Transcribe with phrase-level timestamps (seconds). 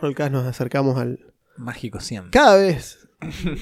[0.00, 2.30] Rollcast nos acercamos al Mágico 100.
[2.30, 3.08] cada vez,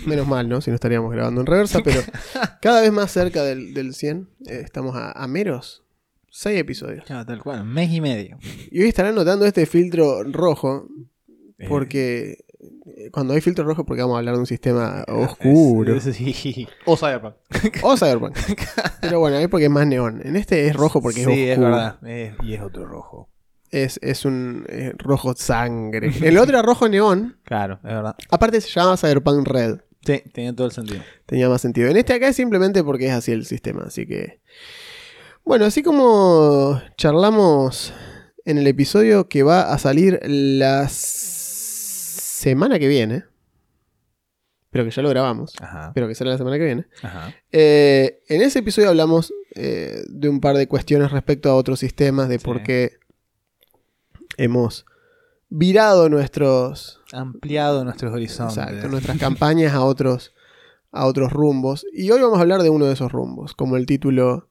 [0.07, 0.61] menos mal, ¿no?
[0.61, 2.01] Si no estaríamos grabando en reversa, pero
[2.63, 4.29] cada vez más cerca del, del 100.
[4.47, 5.85] Eh, estamos a, a meros
[6.31, 7.05] 6 episodios.
[7.05, 8.39] Claro, tal cual, un mes y medio.
[8.71, 10.87] Y hoy estarán notando este filtro rojo,
[11.59, 12.45] Eh, porque
[12.87, 15.95] eh, cuando hay filtro rojo, porque vamos a hablar de un sistema oscuro.
[15.97, 16.69] es- es- sí.
[16.85, 17.35] O Cyberpunk.
[17.83, 18.37] O Cyberpunk.
[19.01, 20.21] Pero bueno, es porque es más neón.
[20.25, 21.71] En este es rojo porque sí, es es oscuro.
[21.71, 22.09] verdad.
[22.09, 23.29] Es- y es otro rojo.
[23.71, 26.11] Es, es un eh, rojo sangre.
[26.23, 27.38] El otro era rojo neón.
[27.45, 28.16] Claro, es verdad.
[28.30, 29.80] Aparte se llama Cyberpunk Red.
[30.07, 31.02] Sí, tiene todo el sentido.
[31.27, 31.88] Tenía más sentido.
[31.88, 33.83] En este acá es simplemente porque es así el sistema.
[33.87, 34.41] Así que.
[35.45, 37.93] Bueno, así como charlamos
[38.45, 40.88] en el episodio que va a salir la
[41.49, 43.25] semana que viene.
[44.71, 45.55] Pero que ya lo grabamos.
[45.60, 45.93] Ajá.
[45.95, 46.87] Pero que sale la semana que viene.
[47.03, 47.35] Ajá.
[47.53, 52.29] Eh, en ese episodio hablamos eh, de un par de cuestiones respecto a otros sistemas,
[52.29, 52.45] de Sí.
[52.45, 52.93] por qué
[54.39, 54.87] hemos
[55.51, 58.57] virado nuestros, Ampliado nuestros horizontes.
[58.57, 60.33] exacto, nuestras campañas a otros,
[60.91, 61.85] a otros rumbos.
[61.93, 63.55] Y hoy vamos a hablar de uno de esos rumbos.
[63.55, 64.49] Como el título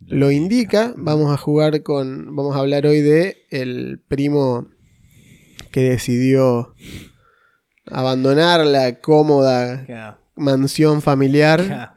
[0.00, 2.34] lo indica, vamos a jugar con.
[2.36, 4.68] Vamos a hablar hoy de el primo
[5.70, 6.74] que decidió
[7.90, 11.94] abandonar la cómoda mansión familiar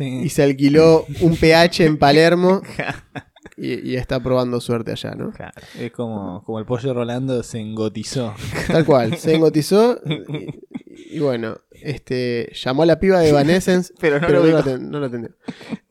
[0.00, 2.62] y se alquiló un PH en Palermo
[3.56, 5.30] y, y está probando suerte allá, ¿no?
[5.32, 8.34] Claro, Es como, como el pollo Rolando se engotizó.
[8.68, 14.20] Tal cual, se engotizó y, y bueno, este llamó a la piba de Evanescence, Pero
[14.20, 14.70] no pero lo no, lo dijo.
[14.70, 15.30] aten- no lo atendió.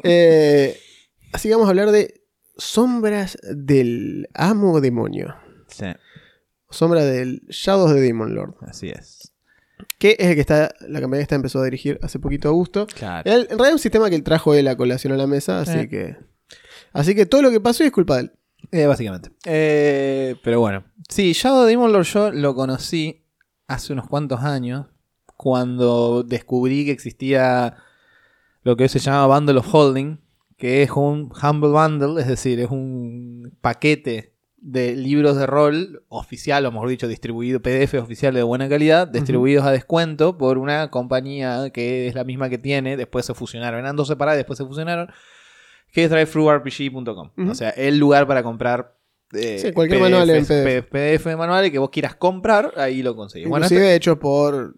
[0.04, 0.78] Eh,
[1.34, 2.22] así que vamos a hablar de
[2.58, 5.36] sombras del amo demonio.
[5.68, 5.86] Sí,
[6.70, 8.56] Sombra del Shadows de Demon Lord.
[8.62, 9.34] así es.
[10.00, 12.88] Que es el que está, la campaña que está empezó a dirigir hace poquito Augusto.
[12.88, 13.30] Claro.
[13.30, 15.80] En realidad es un sistema que él trajo él a colación a la mesa, así
[15.80, 15.90] Eh.
[15.90, 16.18] que.
[16.94, 18.32] Así que todo lo que pasó es culpa de él.
[18.72, 19.32] Eh, básicamente.
[19.46, 20.84] Eh, pero bueno.
[21.10, 23.26] Sí, Shadow Demon Lord yo lo conocí
[23.68, 24.88] hace unos cuantos años.
[25.36, 27.76] Cuando descubrí que existía
[28.64, 30.20] lo que hoy se llama Bundle of Holding.
[30.58, 34.32] Que es un Humble Bundle, es decir, es un paquete
[34.62, 39.66] de libros de rol oficial, o mejor dicho, distribuido, PDF oficial de buena calidad, distribuidos
[39.66, 43.96] a descuento por una compañía que es la misma que tiene, después se fusionaron, eran
[43.96, 45.10] dos separadas, después se fusionaron,
[45.92, 47.32] que es drivethroughrpg.com.
[47.38, 47.52] Ujú.
[47.52, 48.98] O sea, el lugar para comprar
[49.34, 53.16] eh, Sí, cualquier manual en PDF, PDF de manual que vos quieras comprar, ahí lo
[53.16, 53.48] conseguís.
[53.48, 54.76] Bueno, Inclusive hecho por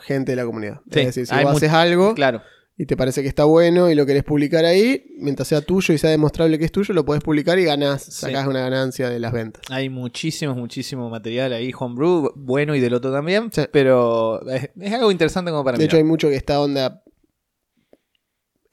[0.00, 0.80] gente de la comunidad.
[0.90, 2.42] Sí, es decir, si vos haces algo este- claro,
[2.78, 5.98] y te parece que está bueno y lo querés publicar ahí, mientras sea tuyo y
[5.98, 9.32] sea demostrable que es tuyo, lo podés publicar y ganás, sacás una ganancia de las
[9.32, 9.62] ventas.
[9.68, 15.12] hay muchísimo, muchísimo material ahí, homebrew, bueno y del otro también, pero es, es algo
[15.12, 17.02] interesante como para De hecho, hay mucho que está onda.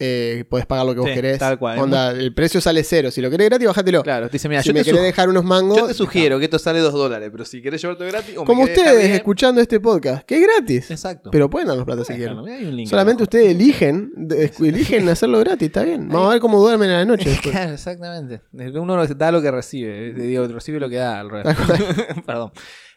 [0.02, 1.40] Eh, podés pagar lo que vos Sí, querés.
[1.40, 1.78] tal cual.
[1.78, 3.12] Onda, el precio sale cero.
[3.12, 4.02] Si lo querés gratis, bájatelo.
[4.02, 5.78] Claro, te dice, mira, si yo me querés dejar unos mangos.
[5.78, 8.46] yo te sugiero que esto sale 2 dólares, pero si querés llevarte gratis, o me
[8.46, 10.90] Como dejar ustedes escuchando este podcast, que es gratis.
[10.90, 11.32] Exacto.
[11.32, 12.88] Pero pueden darnos plata si quieren.
[12.88, 14.14] Solamente ustedes eligen,
[14.60, 16.08] eligen hacerlo gratis, está bien.
[16.08, 17.54] Vamos a ver cómo duermen a la noche después.
[17.54, 18.42] Claro, exactamente.
[18.54, 20.10] Uno da lo que recibe.
[20.12, 21.58] eh, Digo, recibe lo que da al revés.
[22.26, 22.52] Perdón.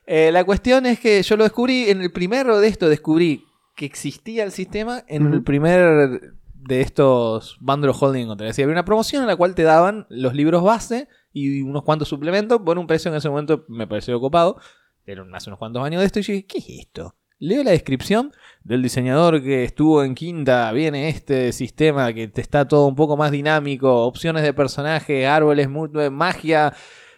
[0.06, 3.86] Eh, la cuestión es que yo lo descubrí, en el primero de esto descubrí que
[3.86, 6.32] existía el sistema, en el primer
[6.64, 8.46] de estos bundle holding encontré.
[8.46, 12.08] Decir, había una promoción en la cual te daban los libros base y unos cuantos
[12.08, 14.58] suplementos por un precio que en ese momento me pareció copado.
[15.06, 17.16] Eran hace unos cuantos años de esto y yo dije, ¿qué es esto?
[17.38, 22.68] Leo la descripción del diseñador que estuvo en quinta, viene este sistema que te está
[22.68, 26.72] todo un poco más dinámico, opciones de personaje, árboles, mu- magia,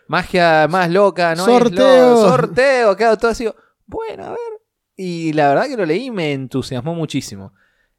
[0.08, 2.14] magia más loca, no Sorteo.
[2.14, 3.46] Es lo- sorteo, claro, todo así.
[3.86, 4.38] Bueno, a ver.
[4.96, 7.52] Y la verdad que lo leí y me entusiasmó muchísimo.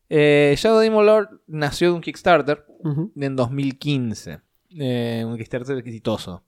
[0.10, 2.66] Eh, Shadow Demon Lord nació de un Kickstarter
[3.16, 4.40] en 2015.
[4.78, 6.44] Eh, un Kickstarter exitoso.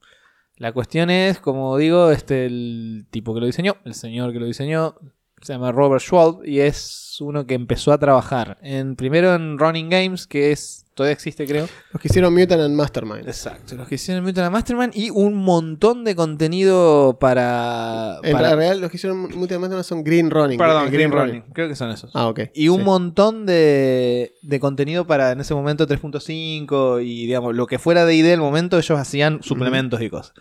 [0.56, 4.46] La cuestión es, como digo, este el tipo que lo diseñó, el señor que lo
[4.46, 4.96] diseñó,
[5.40, 9.88] se llama Robert Schwalb y es uno que empezó a trabajar en primero en Running
[9.88, 11.66] Games, que es todavía existe creo.
[11.92, 13.26] Los que hicieron Mutant and Mastermind.
[13.26, 18.76] Exacto, los que hicieron Mutant Mastermind y un montón de contenido para, En para- realidad,
[18.80, 20.58] los que hicieron Mutant and Mastermind son Green Running.
[20.58, 22.10] Perdón, Green Running, creo que son esos.
[22.14, 22.40] Ah, ok.
[22.54, 22.84] Y un Sí.
[22.84, 28.14] montón de, de contenido para en ese momento 3.5 y digamos lo que fuera de
[28.16, 30.34] ID del momento ellos hacían suplementos y cosas.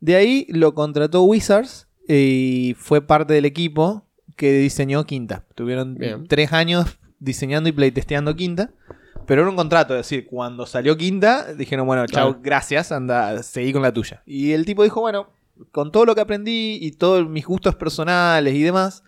[0.00, 4.04] De ahí lo contrató Wizards y fue parte del equipo
[4.36, 5.44] que diseñó Quinta.
[5.54, 6.26] Tuvieron Bien.
[6.28, 8.70] tres años diseñando y playtesteando Quinta.
[9.28, 12.40] Pero era un contrato, es decir, cuando salió Quinta, dijeron, bueno, chao, Claro.
[12.42, 14.22] gracias, anda, seguí con la tuya.
[14.26, 15.28] Y el tipo dijo, bueno,
[15.70, 19.04] con todo lo que aprendí y todos mis gustos personales y demás,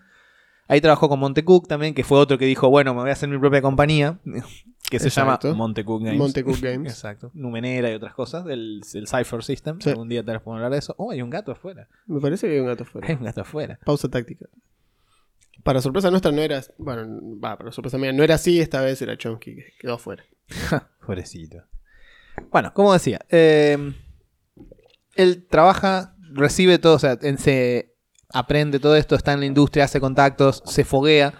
[0.67, 3.27] ahí trabajó con Montecook también, que fue otro que dijo, bueno, me voy a hacer
[3.29, 4.19] mi propia compañía,
[4.89, 5.47] que se Exacto.
[5.49, 6.17] llama Montecook Games.
[6.19, 6.91] Montecook Games.
[6.93, 7.31] Exacto.
[7.33, 9.79] Numenera y otras cosas, del el Cypher System.
[9.81, 9.89] Sí.
[9.89, 10.93] Algún día te puedo hablar de eso.
[10.97, 11.87] Oh, hay un gato afuera.
[12.05, 13.13] Me parece que hay un gato Hay fuera.
[13.15, 13.79] un gato afuera.
[13.85, 14.45] Pausa táctica.
[15.63, 16.61] Para sorpresa nuestra no era.
[16.77, 20.23] Bueno, va, para sorpresa mía, no era así, esta vez era Chomsky que quedó afuera.
[21.05, 21.63] Pobrecito.
[22.51, 23.93] Bueno, como decía, eh,
[25.15, 27.95] él trabaja, recibe todo, o sea, se
[28.33, 31.33] aprende todo esto, está en la industria, hace contactos, se foguea.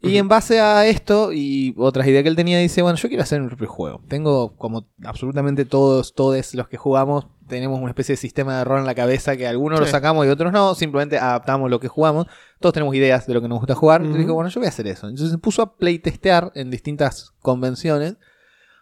[0.00, 3.24] Y en base a esto y otras ideas que él tenía, dice, bueno, yo quiero
[3.24, 4.00] hacer mi propio juego.
[4.06, 8.78] Tengo como absolutamente todos, todos los que jugamos, tenemos una especie de sistema de rol
[8.80, 12.26] en la cabeza que algunos lo sacamos y otros no, simplemente adaptamos lo que jugamos.
[12.60, 14.02] Todos tenemos ideas de lo que nos gusta jugar.
[14.02, 14.26] Entonces Ujú.
[14.26, 15.08] dijo, bueno, yo voy a hacer eso.
[15.08, 18.16] Entonces se puso a playtestear en distintas convenciones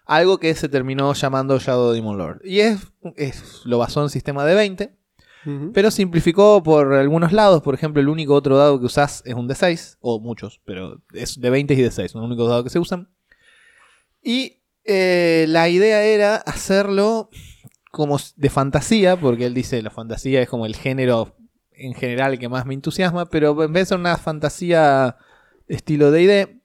[0.05, 2.41] algo que se terminó llamando Shadow Demon Lord.
[2.45, 2.81] Y es,
[3.17, 4.95] es- lo basó en sistema de 20,
[5.47, 5.73] Ujú.
[5.73, 7.62] pero simplificó por algunos lados.
[7.62, 11.41] Por ejemplo, el único otro dado que usás es un D6, o muchos, pero es
[11.41, 13.09] de 20 y de 6, son los únicos dados que se usan.
[14.23, 17.29] Y eh, la idea era hacerlo
[17.97, 21.35] como de fantasía, porque él dice la fantasía es como el género
[21.73, 25.17] en general que más me entusiasma, pero en vez de ser una fantasía
[25.67, 26.61] estilo D&D,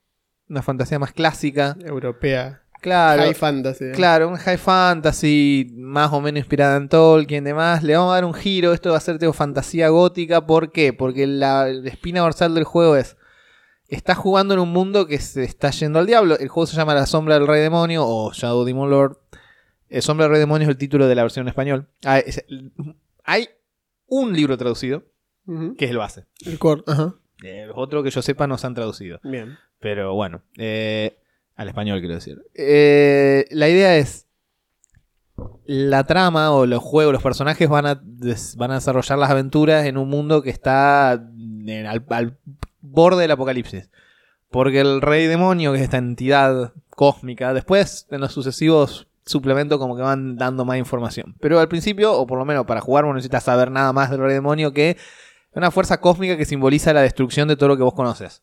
[0.49, 2.61] una fantasía más clásica, Europea.
[2.81, 3.91] claro, High fantasy.
[3.93, 7.83] Claro, un high fantasy más o menos inspirada en Tolkien y demás.
[7.83, 8.73] Le vamos a dar un giro.
[8.73, 10.45] Esto va a ser tipo fantasía gótica.
[10.45, 10.91] ¿Por qué?
[10.93, 13.17] Porque la, la espina dorsal del juego es.
[13.87, 16.37] Estás jugando en un mundo que se está yendo al diablo.
[16.37, 19.17] El juego se llama La Sombra del Rey Demonio o Shadow Demon Lord.
[19.91, 21.87] El Sombra del Rey Demonio es el título de la versión en español.
[22.05, 22.43] Ah, es-
[23.23, 23.49] Hay
[24.07, 25.03] un libro traducido
[25.77, 26.25] que es el base.
[26.45, 26.83] El core.
[26.87, 27.15] Ajá.
[27.43, 29.19] Eh, los otros que yo sepa no se han traducido.
[29.23, 29.57] Bien.
[29.79, 31.17] Pero bueno, eh,
[31.55, 32.41] al español quiero decir.
[32.53, 34.27] Eh, la idea es,
[35.65, 39.85] la trama o los juegos, los personajes van a, des- van a desarrollar las aventuras
[39.85, 42.37] en un mundo que está en- al, al
[42.79, 43.89] borde del apocalipsis.
[44.49, 49.95] Porque el rey demonio, que es esta entidad cósmica, después en los sucesivos suplementos como
[49.95, 51.35] que van dando más información.
[51.39, 54.19] Pero al principio, o por lo menos para jugar, no necesitas saber nada más del
[54.19, 54.97] rey demonio que
[55.53, 58.41] una fuerza cósmica que simboliza la destrucción de todo lo que vos conoces.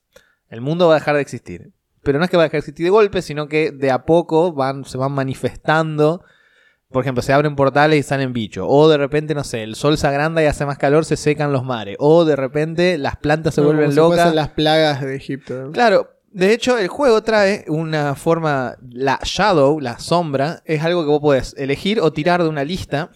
[0.49, 1.73] El mundo va a dejar de existir.
[2.03, 4.05] Pero no es que va a dejar de existir de golpe, sino que de a
[4.05, 6.23] poco van, se van manifestando.
[6.91, 8.65] Por ejemplo, se abren portales y salen bichos.
[8.69, 11.53] O de repente, no sé, el sol se agranda y hace más calor, se secan
[11.53, 11.97] los mares.
[11.99, 14.21] O de repente las plantas se Como vuelven si locas.
[14.21, 15.55] fuesen las plagas de Egipto.
[15.65, 15.73] ¿no?
[15.73, 18.77] Claro, de hecho, el juego trae una forma.
[18.93, 23.11] La shadow, la sombra, es algo que vos podés elegir o tirar de una lista.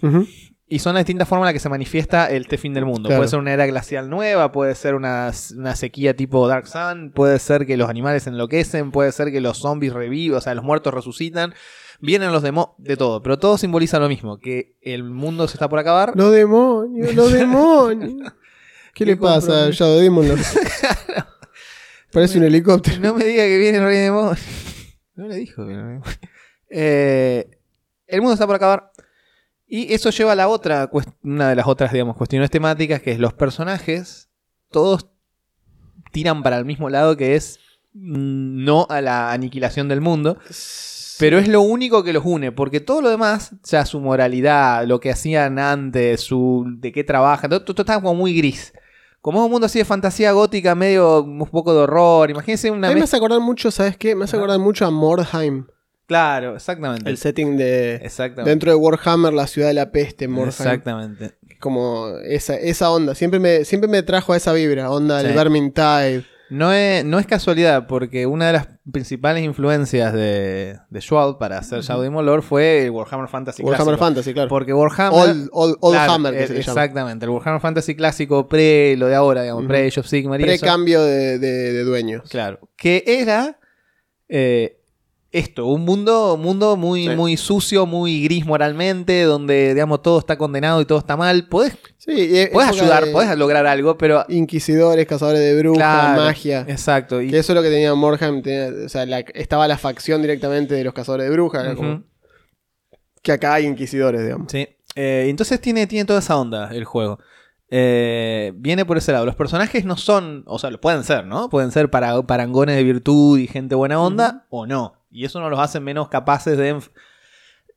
[0.67, 3.09] Y son las distintas formas en las que se manifiesta el este fin del mundo.
[3.09, 3.21] Claro.
[3.21, 7.39] Puede ser una era glacial nueva, puede ser una, una sequía tipo Dark Sun, puede
[7.39, 10.93] ser que los animales enloquecen, puede ser que los zombies reviven, o sea, los muertos
[10.93, 11.55] resucitan.
[12.01, 15.69] Vienen los demonios, de todo, pero todo simboliza lo mismo, que el mundo se está
[15.69, 16.15] por acabar.
[16.17, 18.33] Los demonios, los demonios.
[18.95, 19.85] ¿Qué, le Qué pasa al compromiso.
[19.85, 20.27] Shadow Demon?
[22.13, 23.01] Parece un helicóptero.
[23.01, 24.37] No me diga que viene el rey demonio.
[25.15, 26.03] No le dijo que no.
[26.71, 27.59] Eh,
[28.07, 28.93] el mundo está por acabar.
[29.67, 30.91] Y eso lleva a la otra,
[31.23, 34.31] una de las otras, digamos, cuestiones temáticas, que es los personajes,
[34.71, 35.07] todos
[36.13, 37.61] tiran para el mismo lado, que es
[37.93, 40.39] no a la aniquilación del mundo.
[41.19, 44.87] Pero es lo único que los une, porque todo lo demás, o sea, su moralidad,
[44.87, 48.73] lo que hacían antes, su de qué trabajan, todo, todo está como muy gris.
[49.23, 52.29] Como es un mundo así de fantasía gótica, medio un poco de horror.
[52.31, 54.15] Imagínense A una mí me hace acordar mucho, ¿sabes qué?
[54.15, 55.67] Me hace acordar mucho a Mordheim.
[56.07, 57.09] Claro, exactamente.
[57.09, 57.95] El setting de...
[58.03, 58.51] Exactamente.
[58.51, 60.49] Dentro de Warhammer, la ciudad de la peste, Mordheim.
[60.51, 61.37] Exactamente.
[61.61, 63.15] Como esa, esa onda.
[63.15, 64.91] Siempre me, siempre me trajo a esa vibra.
[64.91, 65.27] Onda Sí.
[65.29, 66.25] del Vermintide.
[66.53, 71.59] No es, no es casualidad, porque una de las principales influencias de, de Schwab para
[71.59, 74.05] hacer Shadow Demon Lord fue el Warhammer Fantasy Warhammer clásico.
[74.05, 74.49] Fantasy, claro.
[74.51, 75.19] Porque Warhammer...
[75.19, 76.83] Old, old, old Claro, Hammer, que se le llama.
[76.85, 80.45] Exactamente, el Warhammer Fantasy clásico pre lo de ahora, digamos, pre Age of Sigmar y.
[80.45, 82.29] Pre-cambio de, de- de dueños.
[82.29, 82.59] Claro.
[82.77, 83.59] Que era
[84.29, 84.82] eh,
[85.33, 87.17] esto, un mundo, un mundo muy, Sí.
[87.17, 91.49] muy sucio, muy gris moralmente, donde, digamos, todo está condenado y todo está mal.
[91.49, 92.13] Podés, Sí,
[92.53, 94.25] podés ayudar, de podés lograr algo, pero...
[94.29, 96.65] Inquisidores, cazadores de brujas, Claro, magia.
[96.69, 97.23] Exacto.
[97.23, 97.93] Y, Que eso es lo que tenía
[98.43, 101.75] tenía- o sea, la- estaba la facción directamente de los cazadores de brujas.
[101.77, 102.03] como-
[103.23, 104.51] que acá hay inquisidores, digamos.
[104.51, 104.69] Sí.
[104.97, 107.19] Eh, entonces tiene, tiene toda esa onda el juego.
[107.71, 109.25] Eh, viene por ese lado.
[109.25, 111.49] Los personajes no son, o sea, lo pueden ser, ¿no?
[111.49, 114.95] Pueden ser para, parangones de virtud y gente buena onda, o no.
[115.13, 116.75] Y eso no los hace menos capaces de...
[116.75, 116.91] enf-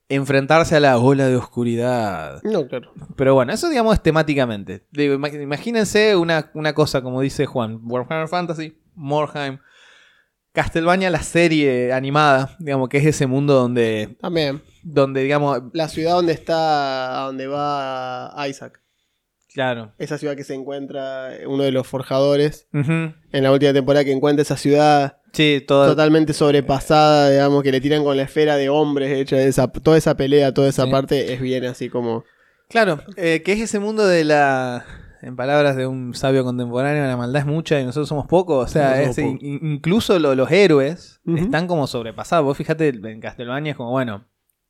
[0.08, 2.40] enfrentarse a la ola de oscuridad.
[2.44, 2.92] No, claro.
[3.16, 4.86] Pero bueno, eso digamos es temáticamente.
[4.92, 9.58] Digo, ima- imagínense una, una cosa, como dice Juan, Warhammer Fantasy, Morheim,
[10.52, 14.62] Castlevania, la serie animada, digamos que es ese mundo donde, También.
[14.82, 18.80] donde digamos, La ciudad donde está, a donde va Isaac.
[19.52, 19.92] claro.
[19.98, 22.68] Esa ciudad que se encuentra uno de los forjadores.
[22.72, 27.80] En la última temporada que encuentra esa ciudad Sí, todo, totalmente sobrepasada, digamos, que le
[27.80, 30.90] tiran con la esfera de hombres hecha de esa, toda esa pelea, toda esa Sí.
[30.90, 32.24] parte es bien así como...
[32.68, 34.84] Claro, eh, que es ese mundo de la.
[35.22, 38.64] En palabras de un sabio contemporáneo, la maldad es mucha y nosotros somos pocos.
[38.64, 42.44] O sea, es- in- incluso lo- los héroes están como sobrepasados.
[42.44, 44.24] Vos fíjate, en Castlevania es como, bueno,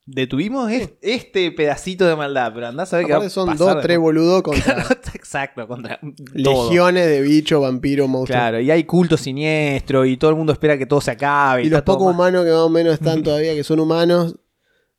[0.07, 3.59] detuvimos es- este pedacito de maldad, pero andás a ver qué va a son pasar
[3.59, 3.83] dos, después.
[3.87, 5.99] tres boludos contra Exacto, contra
[6.43, 6.69] todo.
[6.69, 8.39] legiones de bichos, vampiros, monstruos.
[8.41, 11.65] Claro, y hay culto siniestro y todo el mundo espera que todo se acabe.
[11.65, 14.37] Y los pocos humanos que más o menos están todavía, que son humanos,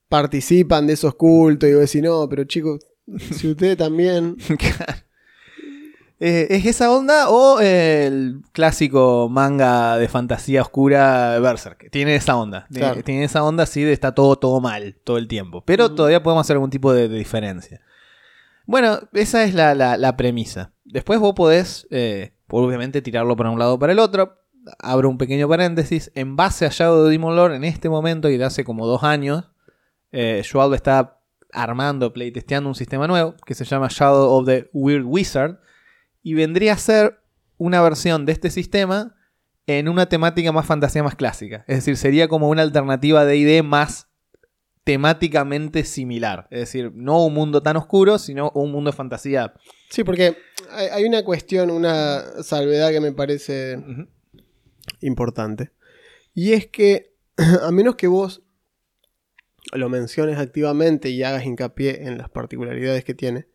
[0.10, 1.70] participan de esos cultos.
[1.70, 2.80] Y vos decís, no, pero chicos,
[3.32, 4.36] si ustedes también.
[4.58, 5.02] Claro.
[6.20, 11.92] Eh, ¿Es esa onda o el clásico manga de fantasía oscura Berserk?
[11.92, 12.66] Tiene esa onda.
[12.72, 13.04] Tiene, Claro.
[13.04, 15.64] tiene esa onda así de está todo, todo mal todo el tiempo.
[15.64, 17.82] Pero todavía podemos hacer algún tipo de, de diferencia.
[18.66, 20.72] Bueno, esa es la, la- la premisa.
[20.86, 24.40] Después vos podés, eh, obviamente, tirarlo para un lado o para el otro.
[24.80, 26.12] Abro un pequeño paréntesis.
[26.16, 29.04] En base a Shadow of Demon Lord, en este momento y de hace como dos
[29.04, 29.46] años,
[30.12, 30.42] eh,
[30.74, 31.20] está
[31.54, 35.60] armando, playtesteando un sistema nuevo que se llama Shadow of the Weird Wizard
[36.28, 37.22] y vendría a ser
[37.58, 39.16] una versión de este sistema
[39.66, 41.64] en una temática más fantasía más clásica.
[41.70, 44.10] Es decir, sería como una alternativa de ID más
[44.84, 46.50] temáticamente similar.
[46.52, 49.54] Es decir, no un mundo tan oscuro, sino un mundo de fantasía.
[49.90, 50.36] Sí, porque
[50.70, 53.78] hay, una cuestión, una salvedad que me parece
[55.00, 55.72] importante.
[56.34, 57.16] Y es que,
[57.64, 58.44] a menos que vos
[59.72, 63.48] lo menciones activamente y hagas hincapié en las particularidades que tiene,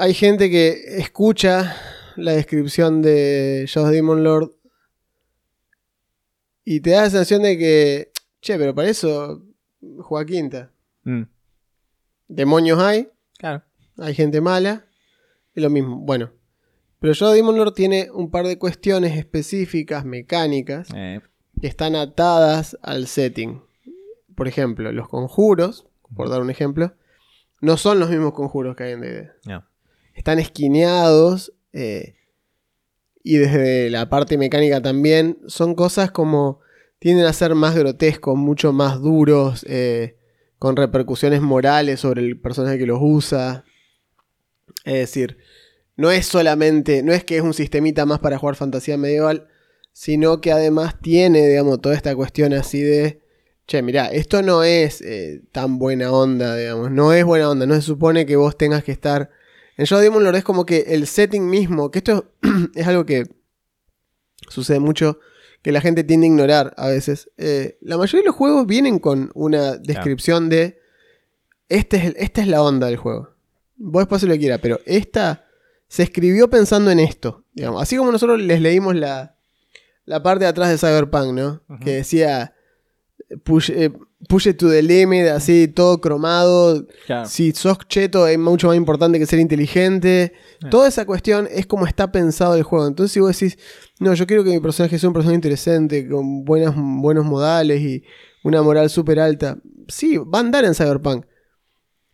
[0.00, 1.76] hay gente que escucha
[2.16, 4.52] la descripción de Shadow Demon Lord
[6.64, 9.44] y te da la sensación de que, che, pero para eso
[9.98, 10.72] juega quinta.
[11.04, 11.22] Mm,
[12.28, 13.62] Demonios hay, Claro.
[13.98, 14.86] hay gente mala,
[15.54, 15.96] es lo mismo.
[15.98, 16.30] Bueno,
[16.98, 21.20] pero Shadow Demon Lord tiene un par de cuestiones específicas, mecánicas, Eh,
[21.60, 23.62] que están atadas al setting.
[24.34, 26.94] Por ejemplo, los conjuros, por dar un ejemplo,
[27.60, 29.30] no son los mismos conjuros que hay en D&D.
[29.46, 29.69] no.
[30.14, 32.14] Están esquineados eh,
[33.22, 36.60] y desde la parte mecánica también son cosas como
[36.98, 40.16] tienden a ser más grotescos, mucho más duros, eh,
[40.58, 43.64] con repercusiones morales sobre el personaje que los usa.
[44.84, 45.38] Es decir,
[45.96, 49.48] no es solamente, no es que es un sistemita más para jugar fantasía medieval,
[49.92, 53.22] sino que además tiene, digamos, toda esta cuestión así de,
[53.66, 57.74] che, mirá, esto no es eh, tan buena onda, digamos, no es buena onda, no
[57.74, 59.30] se supone que vos tengas que estar...
[59.80, 62.34] En Shadow Demon Lord es como que el setting mismo, que esto
[62.74, 63.24] es algo que
[64.46, 65.20] sucede mucho,
[65.62, 67.30] que la gente tiende a ignorar a veces.
[67.38, 70.78] Eh, la mayoría de los juegos vienen con una descripción de,
[71.70, 73.30] este es esta es la onda del juego.
[73.76, 75.46] Vos después lo quiera, pero esta
[75.88, 77.46] se escribió pensando en esto.
[77.54, 77.80] Digamos.
[77.80, 79.38] Así como nosotros les leímos la,
[80.04, 81.62] la parte de atrás de Cyberpunk, ¿no?
[81.82, 82.54] Que decía
[83.44, 83.90] push, eh,
[84.28, 86.86] push it to the limit, así todo cromado.
[87.06, 87.28] Claro.
[87.28, 90.32] Si sos cheto es mucho más importante que ser inteligente.
[90.70, 92.86] Toda esa cuestión es como está pensado el juego.
[92.86, 93.58] Entonces si vos decís,
[93.98, 98.02] no, yo quiero que mi personaje sea un personaje interesante, con buenas, buenos modales y
[98.42, 99.58] una moral súper alta.
[99.88, 101.24] Sí, va a andar en Cyberpunk.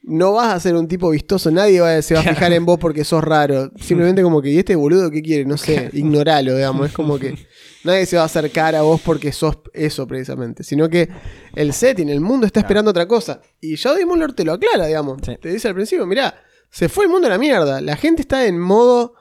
[0.02, 2.64] No vas a ser un tipo vistoso, nadie va a, se va a fijar en
[2.64, 3.72] vos porque sos raro.
[3.80, 5.44] Simplemente como que, ¿y este boludo qué quiere?
[5.44, 6.86] No sé, ignoralo, digamos.
[6.86, 7.34] Es como que
[7.84, 10.64] nadie se va a acercar a vos porque sos eso precisamente.
[10.64, 11.08] Sino que
[11.54, 12.66] el setting, el mundo está Claro.
[12.68, 13.40] esperando otra cosa.
[13.60, 15.18] Y Demon Lord te lo aclara, digamos.
[15.24, 15.36] Sí.
[15.40, 16.34] Te dice al principio, mirá,
[16.70, 17.80] se fue el mundo a la mierda.
[17.80, 19.14] La gente está en modo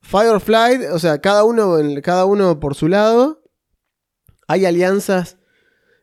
[0.00, 3.42] Firefly, o sea, cada uno, cada uno por su lado.
[4.46, 5.38] Hay alianzas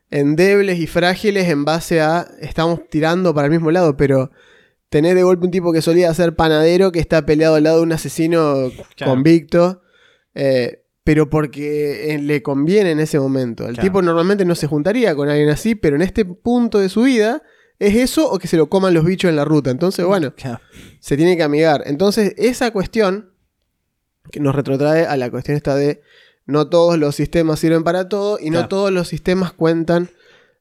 [0.09, 4.31] endebles y frágiles en base a estamos tirando para el mismo lado, pero
[4.89, 7.83] tener de golpe un tipo que solía ser panadero que está peleado al lado de
[7.83, 9.13] un asesino Claro.
[9.13, 9.81] convicto,
[10.33, 13.65] eh, pero porque eh, le conviene en ese momento.
[13.67, 13.85] El Claro.
[13.87, 17.41] tipo normalmente no se juntaría con alguien así, pero en este punto de su vida
[17.79, 19.71] es eso o que se lo coman los bichos en la ruta.
[19.71, 20.59] Entonces, bueno, Claro.
[20.99, 21.83] se tiene que amigar.
[21.87, 23.31] Entonces, esa cuestión
[24.31, 26.01] que nos retrotrae a la cuestión esta de
[26.45, 30.09] no todos los sistemas sirven para todo y no todos los sistemas cuentan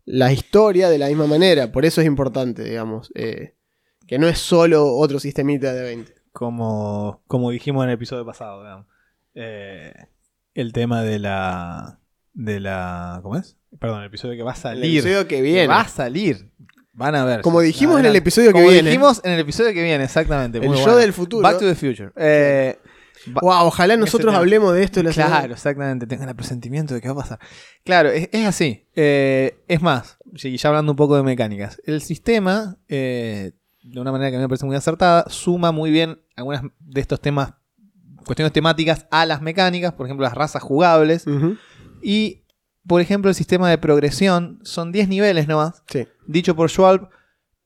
[0.07, 1.71] la historia de la misma manera.
[1.73, 3.55] Por eso es importante, digamos, eh,
[4.07, 6.15] que no es solo otro sistemita de 20.
[6.33, 8.87] como, como dijimos en el episodio pasado, digamos.
[9.35, 9.93] Eh,
[10.61, 11.99] el tema de la.
[12.35, 13.21] de la.
[13.23, 13.57] ¿Cómo es?
[13.79, 14.99] Perdón, el episodio que va a El salir.
[15.01, 15.67] episodio que Que viene.
[15.69, 16.51] Va a salir.
[16.93, 17.41] Van a ver.
[17.41, 18.91] Como dijimos en el episodio que Como viene.
[18.91, 20.59] dijimos en el episodio que viene, exactamente.
[20.59, 20.99] El muy yo bueno.
[20.99, 21.43] del futuro.
[21.43, 22.11] Back to the Future.
[22.17, 22.79] Eh,
[23.43, 26.07] Wow, ojalá ese nosotros hablemos de esto la semana- Claro, exactamente.
[26.07, 27.39] Tengan el presentimiento de que va a pasar.
[27.85, 28.87] Claro, es, es así.
[28.97, 31.83] Eh, es más, ya hablando un poco de mecánicas.
[31.85, 33.53] El sistema, eh,
[33.83, 37.01] de una manera que a mí me parece muy acertada, suma muy bien algunas de
[37.03, 37.53] estos temas,
[38.25, 41.25] cuestiones temáticas a las mecánicas, por ejemplo, las razas jugables.
[42.03, 42.45] Y,
[42.87, 45.83] por ejemplo, el sistema de progresión son 10 niveles nomás.
[45.91, 46.07] Sí.
[46.27, 47.09] Dicho por Schwab,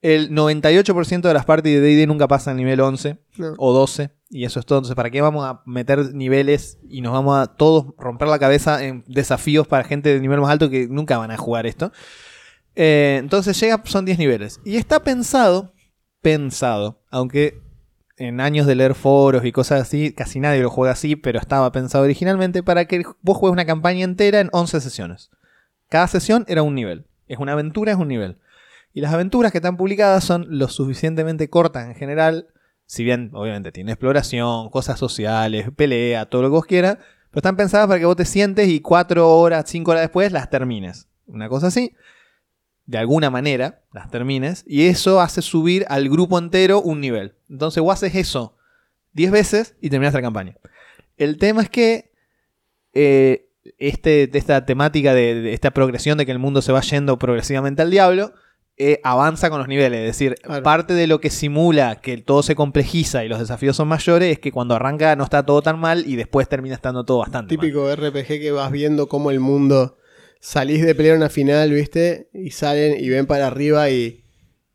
[0.02, 3.54] el 98% de las partes de D&D nunca pasan al nivel 11 No.
[3.58, 4.10] o 12.
[4.28, 4.78] Y eso es todo.
[4.78, 8.84] Entonces, ¿para qué vamos a meter niveles y nos vamos a todos romper la cabeza
[8.84, 11.92] en desafíos para gente de nivel más alto que nunca van a jugar esto?
[12.74, 14.60] Eh, entonces llega, son 10 niveles.
[14.64, 15.72] Y está pensado,
[16.20, 17.62] pensado, aunque
[18.16, 21.70] en años de leer foros y cosas así, casi nadie lo juega así, pero estaba
[21.72, 25.30] pensado originalmente para que vos juegues una campaña entera en 11 sesiones.
[25.88, 27.06] Cada sesión era un nivel.
[27.26, 28.38] Es una aventura, es un nivel.
[28.92, 32.48] Y las aventuras que están publicadas son lo suficientemente cortas en general,
[32.86, 36.98] si bien obviamente tiene exploración, cosas sociales, pelea, todo lo que vos quieras,
[37.30, 40.50] pero están pensadas para que vos te sientes y 4 horas, 5 horas después las
[40.50, 41.08] termines.
[41.26, 41.96] Una cosa así,
[42.86, 47.34] de alguna manera, las termines, y eso hace subir al grupo entero un nivel.
[47.48, 48.56] Entonces vos haces eso
[49.12, 50.56] 10 veces y terminas la campaña.
[51.16, 52.10] El tema es que
[52.92, 53.48] eh,
[53.78, 57.82] este, esta temática de, de esta progresión de que el mundo se va yendo progresivamente
[57.82, 58.32] al diablo,
[58.76, 60.00] eh, avanza con los niveles.
[60.00, 60.62] Es decir, Claro.
[60.64, 64.38] parte de lo que simula que todo se complejiza y los desafíos son mayores es
[64.40, 67.64] que cuando arranca no está todo tan mal y después termina estando todo bastante mal.
[67.64, 69.96] Típico RPG que vas viendo cómo el mundo
[70.44, 72.28] salís de pelear una final, ¿viste?
[72.34, 74.22] Y salen y ven para arriba y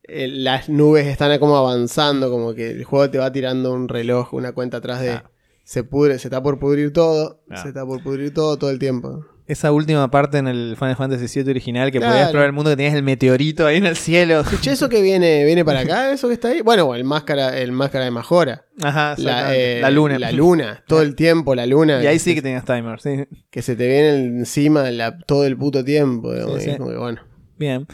[0.01, 4.33] eh, las nubes están como avanzando, como que el juego te va tirando un reloj,
[4.33, 5.29] una cuenta atrás de Claro.
[5.63, 7.61] se pudre, se está por pudrir todo, Claro.
[7.61, 9.23] se está por pudrir todo todo el tiempo.
[9.49, 12.11] Esa última parte en el Final Fantasy VII original que Claro.
[12.13, 14.43] podías explorar el mundo que tenías el meteorito ahí en el cielo.
[14.61, 16.61] Che, eso que viene, viene para acá, eso que está ahí.
[16.61, 18.65] Bueno, el máscara, el máscara de Majora.
[18.81, 20.19] Ajá, La, eh, la luna.
[20.19, 22.03] La luna, todo el tiempo, la luna.
[22.03, 23.25] Y ahí sí que tenías timer, sí.
[23.49, 24.09] Que se te viene
[24.39, 26.31] encima la- todo el puto tiempo.
[26.31, 26.77] digamos, Sí, sí.
[26.77, 27.21] como que, bueno.
[27.57, 27.87] Bien.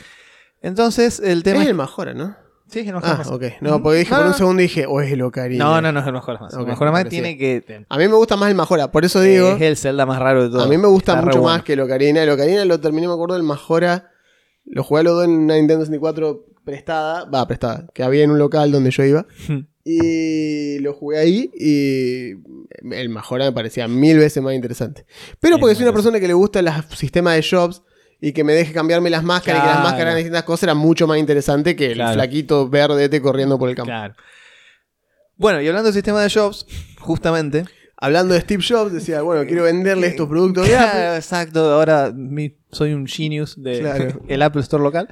[0.62, 1.70] Entonces, el tema Es es...
[1.70, 2.36] el Majora, ¿no?
[2.68, 3.28] Sí, es el mejor Ah, más.
[3.28, 3.44] ok.
[3.62, 4.38] No, porque dije No, por un no.
[4.38, 5.64] segundo dije, o es el Ocarina.
[5.64, 6.54] No, no, no es el mejor más.
[6.54, 7.86] Ok, el mejor más tiene que...
[7.88, 9.52] A mí me gusta más el Majora, por eso digo.
[9.56, 10.64] es el Zelda más raro de todo.
[10.64, 11.56] A mí me gusta Está mucho bueno.
[11.58, 12.24] más que el Ocarina.
[12.24, 14.10] El Ocarina lo terminé, me acuerdo, el Majora.
[14.66, 17.26] Lo jugué a los dos en una Nintendo 64 prestada.
[17.26, 17.86] Va, prestada.
[17.94, 19.28] Que había en un local donde yo iba.
[19.84, 22.32] Y lo jugué ahí y
[22.96, 25.06] el Majora me parecía mil veces más interesante.
[25.40, 27.84] Pero porque soy una persona que le gusta el sistema de shops
[28.28, 30.74] y que me deje cambiarme las máscaras y que las máscaras de distintas cosas era
[30.74, 32.14] mucho más interesante que el Claro.
[32.16, 33.90] flaquito verdete corriendo por el campo.
[33.92, 34.16] Claro.
[35.36, 36.66] Bueno, y hablando del sistema de shops,
[37.00, 37.66] justamente...
[37.98, 40.92] Hablando de Steve Jobs, decía, bueno, quiero venderle estos productos de Apple.
[40.92, 41.72] Claro, exacto.
[41.74, 42.12] Ahora
[42.72, 44.22] soy un genius de Claro.
[44.28, 45.08] el Apple Store local.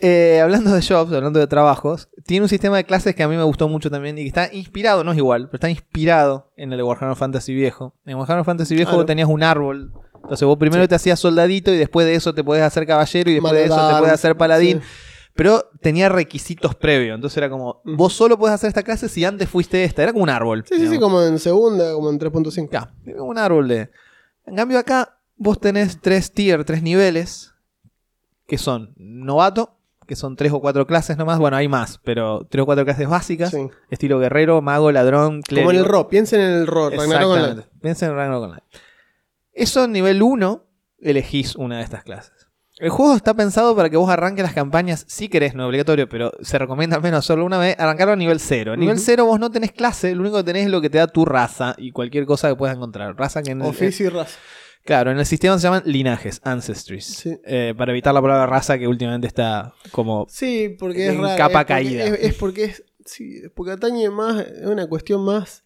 [0.00, 3.36] Eh, hablando de shops, hablando de trabajos, tiene un sistema de clases que a mí
[3.36, 6.72] me gustó mucho también y que está inspirado, no es igual, pero está inspirado en
[6.72, 7.94] el de Warhammer Fantasy viejo.
[8.04, 9.92] En Warhammer Fantasy viejo vos tenías un árbol.
[10.28, 13.34] Entonces vos primero te hacías soldadito y después de eso te podés hacer caballero y
[13.34, 14.80] después de eso te podés hacer paladín.
[14.82, 14.88] sí.
[15.34, 17.14] Pero tenía requisitos previos.
[17.14, 20.02] Entonces era como, vos solo podés hacer esta clase si antes fuiste esta.
[20.02, 20.64] Era como un árbol.
[20.68, 22.68] Sí, sí, sí, como en segunda, como en 3.5.
[22.72, 23.88] Ya, un árbol de.
[24.46, 27.54] En cambio, acá vos tenés tres tier, tres niveles,
[28.48, 29.76] que son novato,
[30.08, 31.38] que son tres o cuatro clases nomás.
[31.38, 33.68] Bueno, hay más, pero tres o cuatro clases básicas: Sí.
[33.90, 35.68] estilo guerrero, mago, ladrón, clérigo.
[35.68, 37.62] Como en el RO, piensen en el RO, Ragnarok Online.
[37.80, 38.62] Piensa en Ragnarok Online.
[39.60, 40.64] Eso en nivel 1,
[41.00, 42.32] elegís una de estas clases.
[42.78, 46.08] El juego está pensado para que vos arranques las campañas, si querés, no es obligatorio,
[46.08, 48.74] pero se recomienda al menos hacerlo una vez, arrancarlo a nivel 0.
[48.74, 49.04] En nivel Ujú.
[49.04, 51.24] 0 vos no tenés clase, lo único que tenés es lo que te da tu
[51.24, 53.16] raza y cualquier cosa que puedas encontrar.
[53.16, 54.38] Raza que en el- Oficio y raza.
[54.84, 57.04] Claro, en el sistema se llaman linajes, ancestries.
[57.04, 57.36] Sí.
[57.44, 60.26] Eh, para evitar la palabra raza que últimamente está como...
[60.30, 62.04] Sí, porque es En capa es porque- caída.
[62.04, 62.84] Es, es porque es.
[63.04, 64.46] Sí, es porque atañe más.
[64.46, 65.62] Es una cuestión más.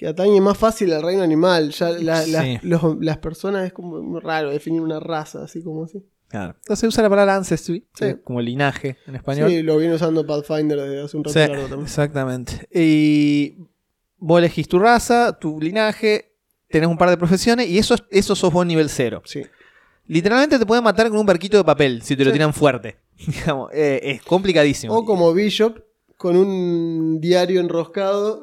[0.00, 1.72] Que atañe más fácil al reino animal.
[1.72, 2.58] Ya la- Sí.
[2.62, 6.02] los- las personas es como muy raro definir una raza, así como así.
[6.28, 6.54] Claro.
[6.58, 8.14] Entonces usa la palabra ancestry, Sí.
[8.24, 9.50] como linaje en español.
[9.50, 11.82] Sí, lo viene usando Pathfinder desde hace un rato Sí, largo también.
[11.82, 12.66] exactamente.
[12.72, 13.58] Y
[14.16, 16.32] vos elegís tu raza, tu linaje,
[16.70, 19.20] tenés un par de profesiones y eso, eso sos vos nivel cero.
[19.26, 19.42] Sí.
[20.06, 22.96] Literalmente te pueden matar con un barquito de papel si te lo tiran fuerte.
[23.26, 24.94] Digamos, eh, es complicadísimo.
[24.96, 25.78] O como Bishop,
[26.20, 28.42] con un diario enroscado,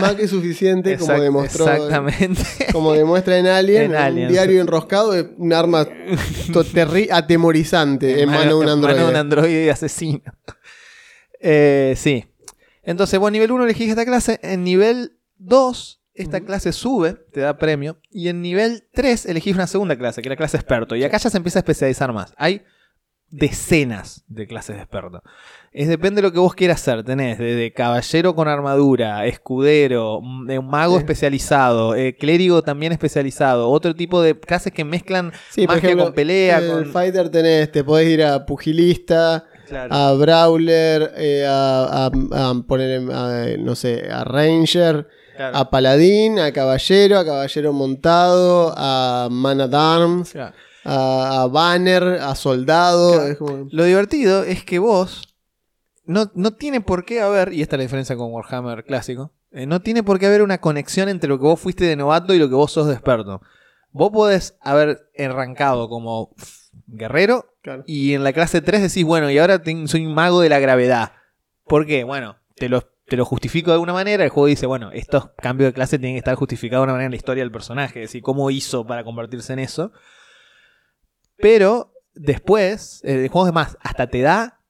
[0.00, 1.70] más que suficiente, como demostró.
[1.70, 2.42] Exactamente.
[2.72, 5.86] Como demuestra en Alien, En un Alien, diario enroscado es un arma
[7.12, 8.96] atemorizante en mano de un en androide.
[8.96, 10.22] mano de un androide asesino.
[11.42, 12.26] Eh, sí.
[12.82, 14.38] Entonces, vos nivel 1 elegís esta clase.
[14.42, 17.98] En nivel 2, esta clase sube, te da premio.
[18.10, 20.96] Y en nivel 3 elegís una segunda clase, que es la clase experto.
[20.96, 22.34] Y acá ya se empieza a especializar más.
[22.36, 22.62] Hay
[23.30, 25.22] decenas de clases de experto.
[25.72, 27.04] Es depende de lo que vos quieras hacer.
[27.04, 31.00] Tenés desde caballero con armadura, escudero, m- un mago Sí.
[31.00, 36.14] especializado, eh, clérigo también especializado, otro tipo de clases que mezclan Sí, magia ejemplo, con
[36.14, 36.58] pelea.
[36.58, 36.86] el con...
[36.92, 39.94] Fighter tenés, te podés ir a pugilista, Claro.
[39.94, 45.56] a Brawler, eh, a, a- a poner, a, no sé, a Ranger, Claro.
[45.56, 50.52] a Paladín, a Caballero, a Caballero Montado, a Man at Arms, Claro.
[50.90, 53.12] A, a Banner, a Soldado.
[53.12, 53.26] Claro.
[53.28, 55.34] es como- Lo divertido es que vos
[56.04, 59.66] no, no tiene por qué haber, y esta es la diferencia con Warhammer clásico, eh,
[59.66, 62.38] no tiene por qué haber una conexión entre lo que vos fuiste de novato y
[62.38, 63.40] lo que vos sos de experto.
[63.92, 66.32] Vos podés haber arrancado como
[66.86, 67.82] guerrero Claro.
[67.86, 71.12] y en la clase 3 decís, bueno, y ahora soy un mago de la gravedad.
[71.66, 72.04] ¿Por qué?
[72.04, 74.24] Bueno, te lo, te lo justifico de alguna manera.
[74.24, 77.06] El juego dice, bueno, estos cambios de clase tienen que estar justificados de una manera
[77.06, 78.02] en la historia del personaje.
[78.02, 79.92] Es decir, cómo hizo para convertirse en eso.
[81.40, 84.60] Pero después, el juego es más, hasta te da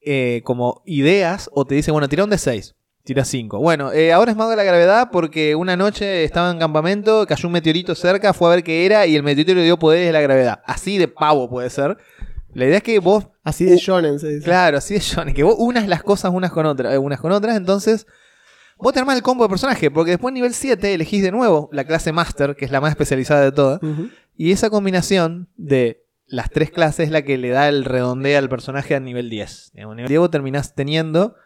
[0.00, 2.74] eh, como ideas o te dice, bueno, tira un de 6.
[3.02, 3.58] Tira 5.
[3.58, 7.48] Bueno, eh, ahora es mago de la gravedad porque una noche estaba en campamento, cayó
[7.48, 10.12] un meteorito cerca, fue a ver qué era y el meteorito le dio poderes de
[10.12, 10.60] la gravedad.
[10.64, 11.96] Así de pavo puede ser.
[12.52, 14.44] La idea es que vos Así de shonen se dice.
[14.44, 17.30] Claro, así es Johnny, que vos unas las cosas unas con otras, eh, unas con
[17.30, 18.08] otras, entonces
[18.76, 21.68] vos te armás el combo de personaje, porque después en nivel 7 elegís de nuevo
[21.70, 23.80] la clase Master, que es la más especializada de todas,
[24.36, 28.48] y esa combinación de las tres clases es la que le da el redondeo al
[28.48, 29.70] personaje a nivel 10.
[29.74, 31.36] Digamos, En nivel 10 vos terminás teniendo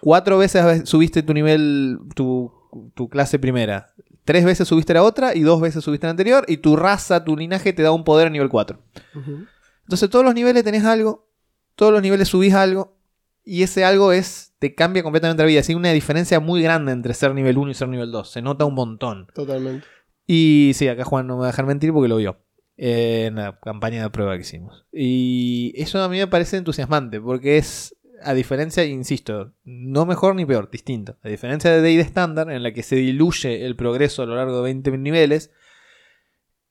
[0.00, 2.52] cuatro veces a- subiste tu nivel, tu,
[2.94, 3.92] tu clase primera,
[4.24, 7.36] tres veces subiste la otra y dos veces subiste la anterior, y tu raza, tu
[7.36, 8.78] linaje te da un poder a nivel 4.
[9.14, 9.46] Ujú.
[9.82, 11.26] Entonces todos los niveles tenés algo,
[11.74, 12.96] todos los niveles subís algo,
[13.44, 15.62] y ese algo es, te cambia completamente la vida.
[15.66, 18.30] Hay una diferencia muy grande entre ser nivel 1 y ser nivel 2.
[18.30, 19.26] Se nota un montón.
[19.34, 19.84] Totalmente.
[20.26, 22.36] Y sí, acá Juan no me va a dejar mentir porque lo vio.
[22.82, 24.86] En la campaña de prueba que hicimos.
[24.90, 30.46] Y eso a mí me parece entusiasmante, porque es, a diferencia, insisto, no mejor ni
[30.46, 31.18] peor, distinto.
[31.22, 34.56] A diferencia de Day estándar, en la que se diluye el progreso a lo largo
[34.56, 35.50] de 20 niveles,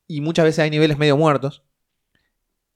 [0.08, 1.64] y muchas veces hay niveles medio muertos.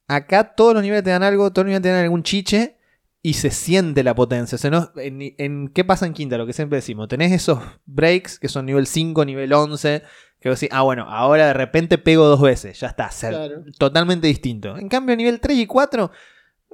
[0.08, 2.78] Acá todos los niveles te dan algo, todos los niveles te dan algún chiche,
[3.26, 4.58] y se siente la potencia.
[4.58, 6.38] O sea, no- en, en- ¿Qué pasa en quinta?
[6.38, 7.08] Lo que siempre decimos.
[7.08, 10.04] Tenés esos breaks que son nivel 5, nivel 11,
[10.42, 13.64] que vos decís, ah, bueno, ahora de repente pego dos veces, ya está, Claro.
[13.80, 14.78] totalmente distinto.
[14.78, 16.12] En cambio, nivel 3 y 4,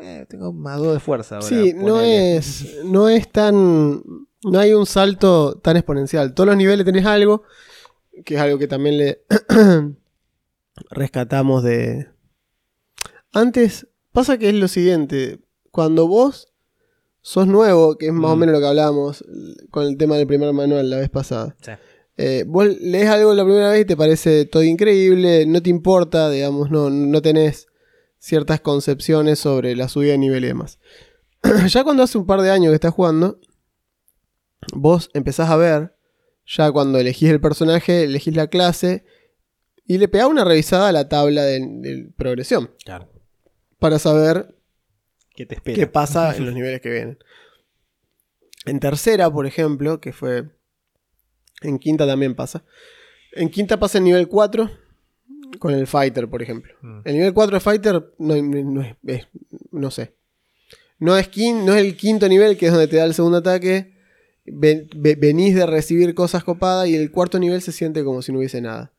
[0.01, 1.47] eh, tengo más 2 de fuerza ahora.
[1.47, 4.01] Sí, no es, no es tan.
[4.41, 6.33] No hay un salto tan exponencial.
[6.33, 7.43] Todos los niveles tenés algo,
[8.25, 9.21] que es algo que también le
[10.89, 12.07] rescatamos de.
[13.33, 15.39] Antes, pasa que es lo siguiente:
[15.79, 16.51] cuando vos
[17.21, 18.39] sos nuevo, que es más o Mm.
[18.39, 19.23] menos lo que hablábamos
[19.71, 21.55] con el tema del primer manual la vez pasada.
[21.61, 21.71] Sí.
[22.17, 26.29] Eh, vos lees algo la primera vez y te parece todo increíble, no te importa,
[26.29, 27.67] digamos, no, no tenés
[28.17, 30.79] ciertas concepciones sobre la subida de nivel y demás.
[31.69, 33.39] ya cuando hace un par de años que estás jugando,
[34.73, 35.95] vos empezás a ver,
[36.45, 39.05] ya cuando elegís el personaje, elegís la clase
[39.85, 43.07] y le pegás una revisada a la tabla de, de progresión Claro.
[43.79, 44.55] para saber
[45.39, 45.77] ¿Qué te espera?
[45.77, 47.17] qué pasa en los niveles que vienen.
[48.65, 50.49] En tercera, por ejemplo, que fue.
[51.61, 52.65] En quinta también pasa.
[53.31, 54.69] En quinta pasa el nivel 4
[55.59, 56.73] con el Fighter, por ejemplo.
[56.81, 56.99] Mm.
[57.05, 59.27] El nivel 4 de Fighter no, no es, es-
[59.71, 60.13] No sé.
[60.97, 63.37] No es, quin- no es el quinto nivel, que es donde te da el segundo
[63.37, 63.93] ataque.
[64.45, 68.33] Ven- ve- venís de recibir cosas copadas y el cuarto nivel se siente como si
[68.33, 68.91] no hubiese nada.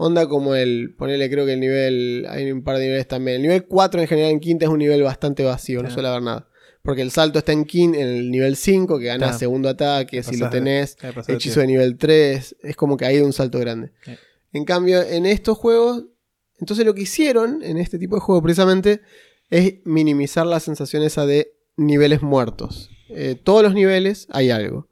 [0.00, 0.94] Onda como el.
[0.96, 2.24] Ponele, creo que el nivel.
[2.30, 3.36] Hay un par de niveles también.
[3.36, 6.22] El nivel 4 en general en quinta es un nivel bastante vacío, no suele haber
[6.22, 6.48] nada.
[6.82, 9.38] Porque el salto está en en el nivel 5, que gana Claro.
[9.38, 10.96] segundo ataque, si lo tenés.
[11.26, 12.56] de Hechizo de nivel 3.
[12.62, 13.90] Es como que hay un salto grande.
[14.04, 14.12] Sí.
[14.52, 16.04] En cambio, en estos juegos.
[16.60, 19.00] Entonces lo que hicieron en este tipo de juegos precisamente
[19.50, 22.90] es minimizar la sensación esa de niveles muertos.
[23.10, 24.88] Eh, todos los niveles hay algo.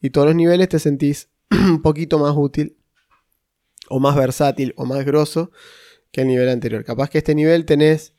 [0.00, 2.76] Y todos los niveles te sentís un poquito más útil.
[3.88, 5.50] O más versátil o más grosso
[6.12, 6.84] que el nivel anterior.
[6.84, 8.14] Capaz que este nivel tenés,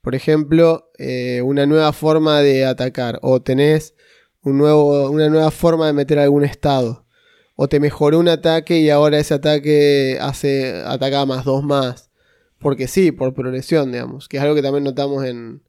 [0.00, 3.18] por ejemplo, eh, una nueva forma de atacar.
[3.22, 3.94] O tenés
[4.42, 7.06] un nuevo, una nueva forma de meter algún estado.
[7.54, 12.10] O te mejoró un ataque y ahora ese ataque hace ataca más dos más.
[12.58, 14.28] Porque sí, por progresión, digamos.
[14.28, 15.62] Que es algo que también notamos en,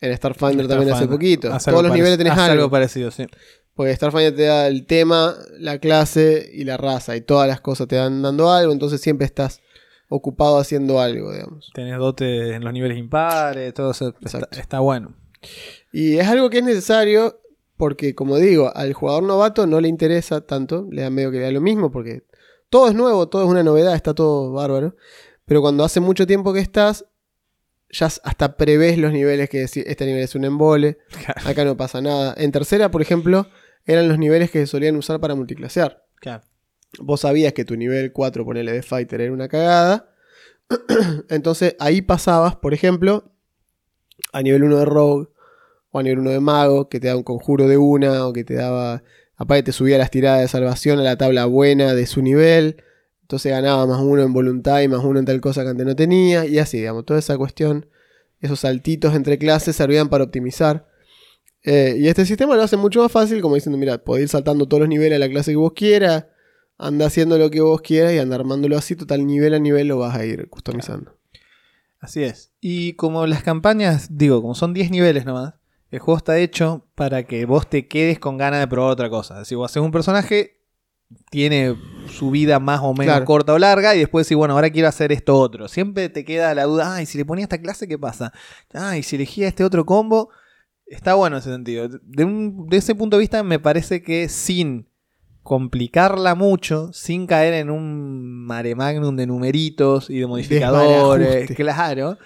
[0.00, 1.52] en Starfinder también hace poquito.
[1.52, 2.70] Hace Todos algo los niveles tenés hace algo.
[2.70, 3.26] parecido, sí.
[3.80, 7.16] Porque Starfinder te da el tema, la clase y la raza.
[7.16, 8.74] Y todas las cosas te dan dando algo.
[8.74, 9.62] Entonces siempre estás
[10.10, 11.70] ocupado haciendo algo, digamos.
[11.72, 14.14] Tenés dote en los niveles impares, todo eso.
[14.50, 15.14] Está, bueno.
[15.94, 17.40] Y es algo que es necesario
[17.78, 21.44] porque, como digo, al jugador novato no le interesa tanto, le da medio que le
[21.44, 22.24] da lo mismo porque
[22.68, 24.94] todo es nuevo, todo es una novedad, está todo bárbaro.
[25.46, 27.06] Pero cuando hace mucho tiempo que estás,
[27.88, 30.98] ya hasta prevés los niveles que decir, este nivel es un embole,
[31.46, 32.34] acá no pasa nada.
[32.36, 33.46] En tercera, por ejemplo,
[33.90, 36.04] eran los niveles que se solían usar para multiclasear.
[36.16, 36.44] Claro.
[37.00, 40.14] Vos sabías que tu nivel 4, ponele de Fighter, era una cagada.
[41.28, 43.32] Entonces ahí pasabas, por ejemplo,
[44.32, 45.28] a nivel 1 de Rogue
[45.90, 48.44] o a nivel 1 de Mago, que te da un conjuro de una o que
[48.44, 49.02] te daba.
[49.36, 52.84] Aparte, te subía las tiradas de salvación a la tabla buena de su nivel.
[53.22, 55.96] Entonces ganaba más uno en voluntad y más uno en tal cosa que antes no
[55.96, 56.46] tenía.
[56.46, 57.86] Y así, digamos, toda esa cuestión,
[58.40, 60.89] esos saltitos entre clases servían para optimizar.
[61.62, 64.66] Eh, y este sistema lo hace mucho más fácil, como diciendo, mira, podés ir saltando
[64.66, 66.26] todos los niveles a la clase que vos quieras,
[66.78, 69.98] anda haciendo lo que vos quieras y anda armándolo así, total nivel a nivel lo
[69.98, 71.16] vas a ir customizando.
[71.98, 72.52] Así es.
[72.60, 75.54] Y como las campañas, digo, como son 10 niveles nomás,
[75.90, 79.34] el juego está hecho para que vos te quedes con ganas de probar otra cosa.
[79.34, 80.62] Es decir, vos haces un personaje,
[81.30, 81.76] tiene
[82.08, 83.24] su vida más o menos Claro.
[83.26, 85.68] corta o larga, y después decís, bueno, ahora quiero hacer esto otro.
[85.68, 88.32] Siempre te queda la duda, ay, si le ponía esta clase, ¿qué pasa?
[88.72, 90.30] Ay, si elegía este otro combo.
[90.90, 91.88] Está bueno en ese sentido.
[91.88, 94.86] De, un- de ese punto de vista, me parece que sin
[95.42, 102.18] complicarla mucho, sin caer en un mare magnum de numeritos y de modificadores, claro.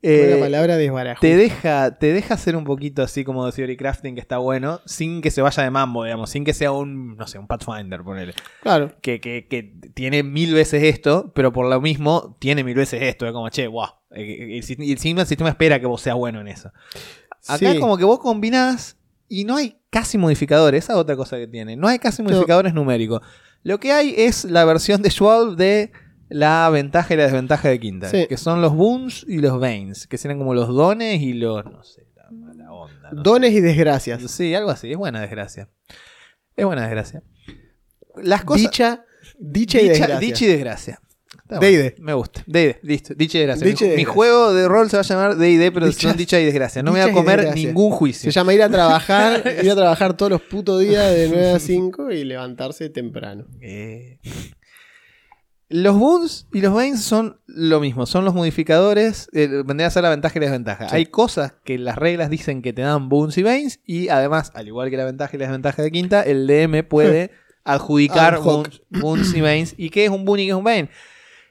[0.00, 0.76] Eh, la palabra
[1.20, 4.80] te deja, te deja hacer un poquito así como de theory crafting que está bueno,
[4.84, 8.04] sin que se vaya de mambo, digamos, sin que sea un, no sé, un Pathfinder,
[8.04, 8.32] ponele.
[8.62, 8.92] Claro.
[9.02, 13.26] Que, que, que tiene mil veces esto, pero por lo mismo tiene mil veces esto.
[13.26, 13.88] Es como, che, wow.
[14.14, 14.58] Y
[14.92, 16.70] encima el sistema espera que vos seas bueno en eso.
[17.48, 17.78] Acá Sí.
[17.80, 18.96] como que vos combinás
[19.28, 21.76] y no hay casi modificadores, esa es otra cosa que tiene.
[21.76, 23.20] No hay casi modificadores numéricos.
[23.62, 25.90] Lo que hay es la versión de Schwab de
[26.28, 28.26] la ventaja y la desventaja de quinta, Sí.
[28.28, 31.82] que son los boons y los veins, que serían como los dones y los, no
[31.82, 33.10] sé, la, la onda.
[33.12, 33.58] no Dones sé.
[33.58, 34.30] y desgracias.
[34.30, 35.68] Sí, algo así, es buena desgracia.
[36.54, 37.22] Es buena desgracia.
[38.22, 38.62] Las cosas...
[38.62, 39.04] Dicha,
[39.38, 40.18] dicha, y desgracia.
[40.18, 41.00] dicha y desgracia.
[41.48, 41.80] D&D.
[41.94, 42.42] bueno, Me gusta.
[42.46, 43.14] D&D, listo.
[43.14, 43.66] Dicha y desgracia.
[43.66, 46.38] Dicha y mi, juego de rol se va a llamar D&D, pero Dicha- son dicha
[46.40, 46.82] y desgracia.
[46.82, 48.30] No me voy a comer ningún juicio.
[48.30, 51.58] Se llama ir a trabajar, ir a trabajar todos los putos días de 9 a
[51.60, 53.46] 5 y levantarse temprano.
[53.60, 54.18] Eh,
[55.70, 60.02] Los boons y los veins son lo mismo, son los modificadores, eh, vendría a ser
[60.02, 60.88] la ventaja y la desventaja.
[60.88, 60.96] Sí.
[60.96, 64.66] Hay cosas que las reglas dicen que te dan boons y veins y además, al
[64.66, 67.32] igual que la ventaja y la desventaja de quinta, el DM puede
[67.64, 69.74] adjudicar boons, boons y veins.
[69.76, 70.88] ¿Y qué es un boon y qué es un vein?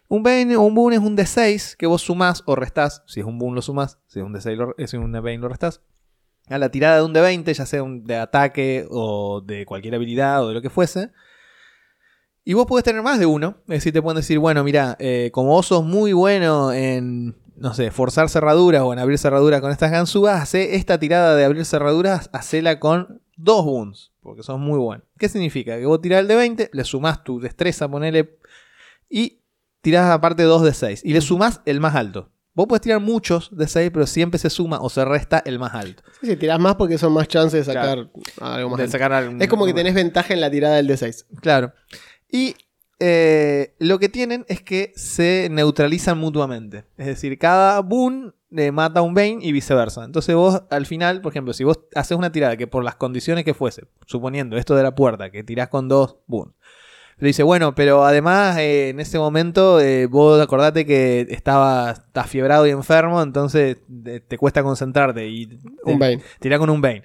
[0.09, 3.61] Un boon es un D6 que vos sumás o restás, si es un boon lo
[3.61, 5.81] sumás, si es un D6 lo, si es un vein lo restás.
[6.49, 10.45] A la tirada de un D20, ya sea un de ataque o de cualquier habilidad
[10.45, 11.11] o de lo que fuese.
[12.45, 13.57] Y vos podés tener más de uno.
[13.63, 17.73] Es decir, te pueden decir, bueno, mira, eh, como vos sos muy bueno en, no
[17.73, 21.65] sé, forzar cerraduras o en abrir cerraduras con estas ganzúas, hace esta tirada de abrir
[21.65, 25.03] cerraduras, hacela con dos boons, porque sos muy bueno.
[25.17, 25.77] ¿Qué significa?
[25.77, 28.37] Que vos tirás el de 20, le sumás tu destreza, ponele,
[29.09, 29.36] y
[29.87, 31.01] tirás aparte dos de 6.
[31.05, 32.29] Y le sumás el más alto.
[32.53, 35.73] Vos podés tirar muchos de 6, pero siempre se suma o se resta el más
[35.73, 36.03] alto.
[36.19, 37.99] Sí, sí, tirás más porque son más chances de sacar
[38.41, 38.77] algo más.
[38.79, 38.91] De alto.
[38.91, 41.25] sacar algún- Es como que tenés ventaja en la tirada del D6.
[41.39, 41.71] Claro.
[42.29, 42.55] Y
[42.99, 46.83] eh, lo que tienen es que se neutralizan mutuamente.
[46.97, 50.03] Es decir, cada boon eh, mata a un Bane y viceversa.
[50.03, 53.45] Entonces vos al final, por ejemplo, si vos haces una tirada que por las condiciones
[53.45, 56.55] que fuese, suponiendo esto de la puerta, que tirás con dos boon.
[57.19, 62.29] Le dice, bueno, pero además eh, en ese momento eh, vos acordate que estabas, estás
[62.29, 66.21] fiebrado y enfermo, entonces te, te cuesta concentrarte y Un Bane.
[66.39, 67.03] Tirá con un Bane.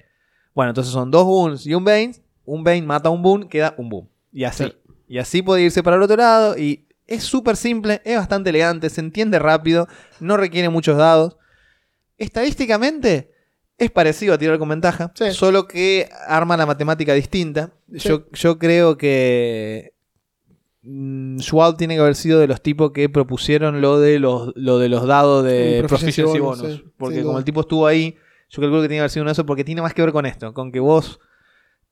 [0.53, 2.13] Bueno, entonces son dos Boons y un Bane.
[2.45, 4.09] Un Bane mata a un Boon, queda un Boon.
[4.31, 4.65] Y así.
[4.65, 4.73] Sí.
[5.07, 6.57] Y así puede irse para el otro lado.
[6.57, 9.87] Y es súper simple, es bastante elegante, se entiende rápido,
[10.19, 11.37] no requiere muchos dados.
[12.17, 13.31] Estadísticamente
[13.77, 15.31] es parecido a tirar con ventaja, Sí.
[15.31, 17.71] solo que arma la matemática distinta.
[17.91, 18.07] Sí.
[18.09, 19.93] Yo, yo creo que
[21.39, 24.89] Schwab tiene que haber sido de los tipos que propusieron lo de los, lo de
[24.89, 26.59] los dados de Sí, proficiency bonus.
[26.61, 27.39] bonus, sí, porque como duda.
[27.39, 28.15] el tipo estuvo ahí,
[28.49, 30.11] yo calculo que tiene que haber sido uno de esos porque tiene más que ver
[30.11, 31.19] con esto, con que vos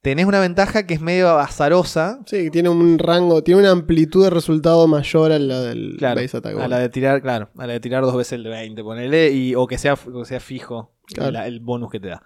[0.01, 2.19] tenés una ventaja que es medio azarosa.
[2.25, 6.37] Sí, tiene un rango, tiene una amplitud de resultado mayor a la del Claro, base
[6.37, 6.57] attack.
[6.59, 9.31] a la de tirar, claro, a la de tirar dos veces el de 20, ponele,
[9.31, 11.31] y, o que sea, o sea fijo Claro.
[11.31, 12.23] la- el bonus que te da.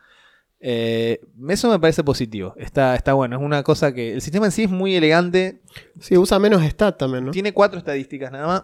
[0.68, 2.56] Eh, eso me parece positivo.
[2.58, 3.36] Está, está bueno.
[3.38, 4.14] Es una cosa que.
[4.14, 5.62] El sistema en sí es muy elegante.
[6.00, 7.32] Sí, usa menos stat también, ¿no?
[7.32, 8.64] Tiene cuatro estadísticas nada más.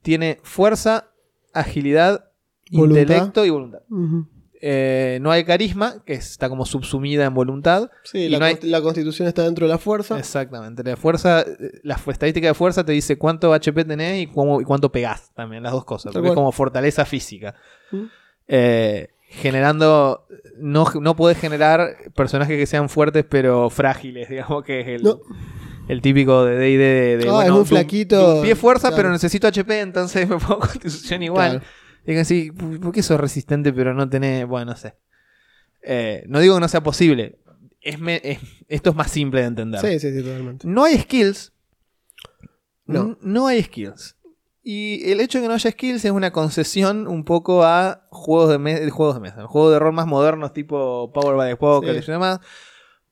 [0.00, 1.10] Tiene fuerza,
[1.52, 2.30] agilidad,
[2.70, 3.02] Voluntad.
[3.02, 3.80] intelecto y voluntad.
[4.62, 7.90] Eh, no hay carisma, que está como subsumida en voluntad.
[8.04, 10.18] Sí, la, no hay- const- la constitución está dentro de la fuerza.
[10.18, 10.82] Exactamente.
[10.82, 11.44] La fuerza,
[11.82, 15.62] la estadística de fuerza te dice cuánto HP tenés y, cómo, y cuánto pegás también,
[15.62, 16.14] las dos cosas.
[16.14, 17.54] Porque es como fortaleza física.
[18.48, 20.26] Eh, generando.
[20.58, 25.20] No, no podés generar personajes que sean fuertes pero frágiles, digamos que es el, No.
[25.88, 28.96] el típico de DD de, de, Ah, bueno, es un flaquito, pie fuerza, claro.
[28.96, 31.50] pero necesito HP, entonces me pongo constitución igual.
[31.60, 31.64] Claro.
[32.06, 34.94] Y que sí, ¿por qué sos resistente pero no tenés, bueno, no sé.
[35.82, 37.38] Eh, no digo que no sea posible.
[37.80, 39.80] Es me- es- esto es más simple de entender.
[39.80, 40.66] Sí, sí, sí, totalmente.
[40.66, 41.52] No hay skills.
[42.86, 43.18] No.
[43.20, 44.15] No hay skills.
[44.68, 48.48] Y el hecho de que no haya skills es una concesión un poco a juegos
[48.50, 49.46] de, me- juegos de mesa.
[49.46, 52.08] Juegos de rol más modernos tipo Power by the Sí.
[52.08, 52.40] y demás.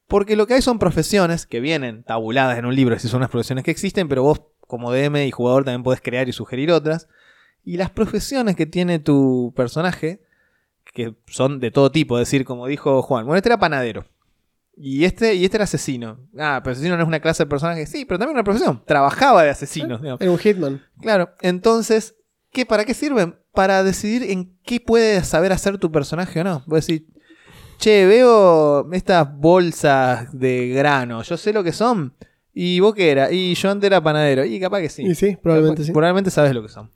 [0.09, 3.31] Porque lo que hay son profesiones que vienen tabuladas en un libro, si son unas
[3.31, 7.07] profesiones que existen, pero vos como DM y jugador también podés crear y sugerir otras.
[7.65, 10.23] Y las profesiones que tiene tu personaje,
[10.93, 14.07] que son de todo tipo, es decir, como dijo Juan, bueno, este era panadero.
[14.77, 16.19] Y este, y este era asesino.
[16.39, 17.87] Ah, pero asesino no es una clase de personaje.
[17.87, 18.83] Sí, pero también una profesión.
[18.87, 19.99] Trabajaba de asesino.
[19.99, 20.21] digamos.
[20.21, 20.83] Era un hitman.
[21.01, 22.17] Claro, entonces,
[22.51, 23.37] ¿qué, ¿para qué sirven?
[23.53, 26.65] Para decidir en qué puede saber hacer tu personaje o no.
[26.67, 27.07] Vos decís,
[27.79, 32.15] che, veo estas bolsas de grano, yo sé lo que son.
[32.53, 33.33] ¿Y vos qué era?
[33.33, 34.45] Y yo antes era panadero.
[34.45, 35.03] Y capaz que sí.
[35.05, 35.93] Y sí, probablemente Capaz- sí.
[35.93, 36.91] Probablemente sabes lo que son.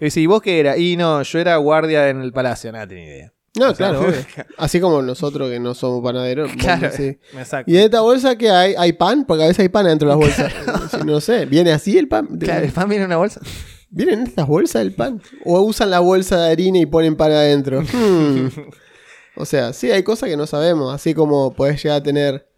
[0.00, 0.76] Y ¿y vos qué era?
[0.76, 2.72] Y no, yo era guardia en el palacio.
[2.72, 3.33] Nada, tenía idea.
[3.56, 4.12] No, O claro.
[4.58, 6.50] Así como nosotros que no somos panaderos.
[6.58, 7.18] Claro, sí.
[7.66, 8.74] ¿Y en esta bolsa que hay?
[8.76, 9.24] ¿Hay pan?
[9.26, 10.52] Porque a veces hay pan dentro de las bolsas.
[11.04, 12.26] No sé, ¿viene así el pan?
[12.38, 13.40] Claro, el pan viene en una bolsa.
[13.90, 15.20] ¿Vienen en estas bolsas el pan?
[15.44, 17.82] ¿O usan la bolsa de harina y ponen pan adentro?
[17.82, 18.48] Hmm.
[19.36, 20.94] O sea, sí, hay cosas que no sabemos.
[20.94, 22.48] Así como podés llegar a tener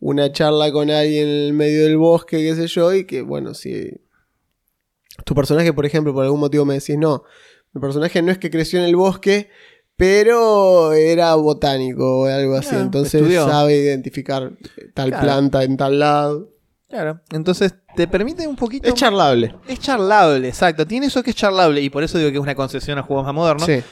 [0.00, 3.54] una charla con alguien en el medio del bosque, qué sé yo, y que, bueno,
[3.54, 4.00] si
[5.24, 7.24] tu personaje, por ejemplo, por algún motivo me decís, no,
[7.72, 9.50] mi personaje no es que creció en el bosque,
[9.98, 12.76] pero era botánico o algo así.
[12.76, 13.48] Ah, Entonces estudió.
[13.48, 14.52] sabe identificar
[14.94, 15.24] tal Claro.
[15.24, 16.50] planta en tal lado.
[16.88, 17.20] Claro.
[17.32, 18.88] Entonces, te permite un poquito.
[18.88, 19.56] Es charlable.
[19.66, 20.86] Es charlable, exacto.
[20.86, 21.82] Tiene eso que es charlable.
[21.82, 23.66] Y por eso digo que es una concesión a juegos más modernos.
[23.66, 23.82] Sí.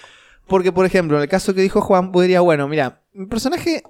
[0.46, 3.82] Porque, por ejemplo, en el caso que dijo Juan, podría, bueno, mira, mi personaje,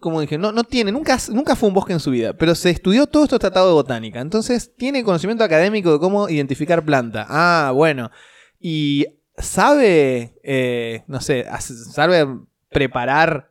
[0.00, 2.70] como dije, no, no tiene, nunca, nunca fue un bosque en su vida, pero se
[2.70, 4.20] estudió todo esto tratado de botánica.
[4.22, 7.26] Entonces, tiene conocimiento académico de cómo identificar planta.
[7.28, 8.10] Ah, bueno.
[8.58, 11.46] Y sabe, eh, no sé,
[11.92, 12.26] sabe
[12.68, 13.50] preparar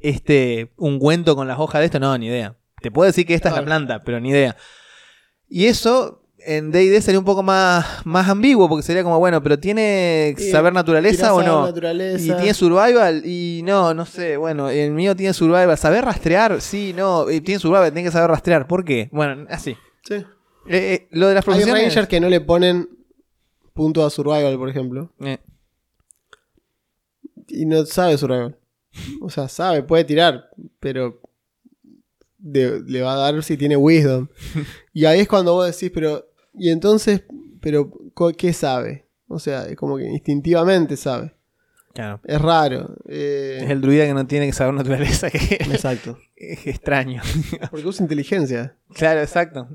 [0.00, 2.00] este ungüento con las hojas de esto.
[2.00, 2.56] No, ni idea.
[2.80, 4.56] Te puedo decir que esta es la planta, pero ni idea.
[5.48, 9.58] Y eso en D&D sería un poco más, más ambiguo, porque sería como, bueno, pero
[9.58, 11.66] ¿tiene saber naturaleza o no?
[11.66, 12.24] naturaleza.
[12.24, 15.76] Y tiene survival, y no, no sé, bueno, el mío tiene survival.
[15.76, 16.60] ¿Saber rastrear?
[16.60, 18.68] Sí, no, eh, tiene survival, tiene que saber rastrear.
[18.68, 19.08] ¿Por qué?
[19.12, 19.76] Bueno, así.
[20.02, 20.14] Sí.
[20.14, 20.24] Eh,
[20.68, 21.82] eh, lo de las Hay profesiones...
[21.82, 22.88] rangers que no le ponen
[23.76, 25.12] punto a survival, por ejemplo.
[25.20, 25.38] eh,
[27.48, 28.56] Y no sabe survival.
[29.20, 31.20] O sea, sabe, puede tirar, pero
[32.38, 34.26] de- le va a dar si tiene wisdom.
[34.92, 37.22] Y ahí es cuando vos decís, pero, y entonces,
[37.60, 37.92] pero,
[38.36, 39.06] ¿qué sabe?
[39.28, 41.34] O sea, es como que instintivamente sabe.
[41.96, 42.20] Claro.
[42.24, 42.94] Es raro.
[43.08, 46.18] eh, Es el druida que no tiene que saber naturaleza, que Exacto.
[46.36, 47.20] es extraño.
[47.70, 48.76] Porque usa inteligencia.
[48.94, 49.68] claro, exacto.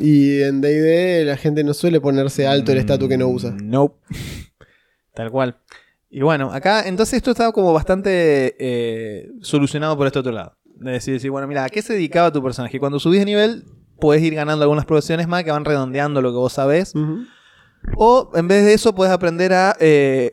[0.00, 3.50] Y en DD la gente no suele ponerse alto el estatus que no usa.
[3.52, 3.96] Mm, Nope.
[5.14, 5.58] Tal cual.
[6.10, 10.56] Y bueno, acá entonces esto estaba como bastante eh, solucionado por este otro lado.
[10.76, 12.76] De decir, decir, bueno, mira, ¿a qué se dedicaba tu personaje?
[12.76, 13.64] Y cuando subís de nivel,
[14.00, 16.94] puedes ir ganando algunas profesiones más que van redondeando lo que vos sabés.
[17.96, 20.30] O en vez de eso, puedes aprender a eh,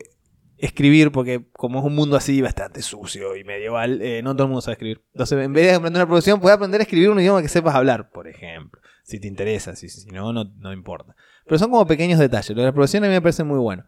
[0.62, 4.48] escribir, porque como es un mundo así bastante sucio y medieval, eh, no todo el
[4.50, 5.02] mundo sabe escribir.
[5.12, 7.74] Entonces, en vez de aprender una profesión, puedes aprender a escribir un idioma que sepas
[7.74, 8.80] hablar, por ejemplo.
[9.02, 11.16] Si te interesa, si, si no, no, no importa.
[11.46, 12.50] Pero son como pequeños detalles.
[12.50, 13.84] Lo de la profesión a mí me parece muy bueno.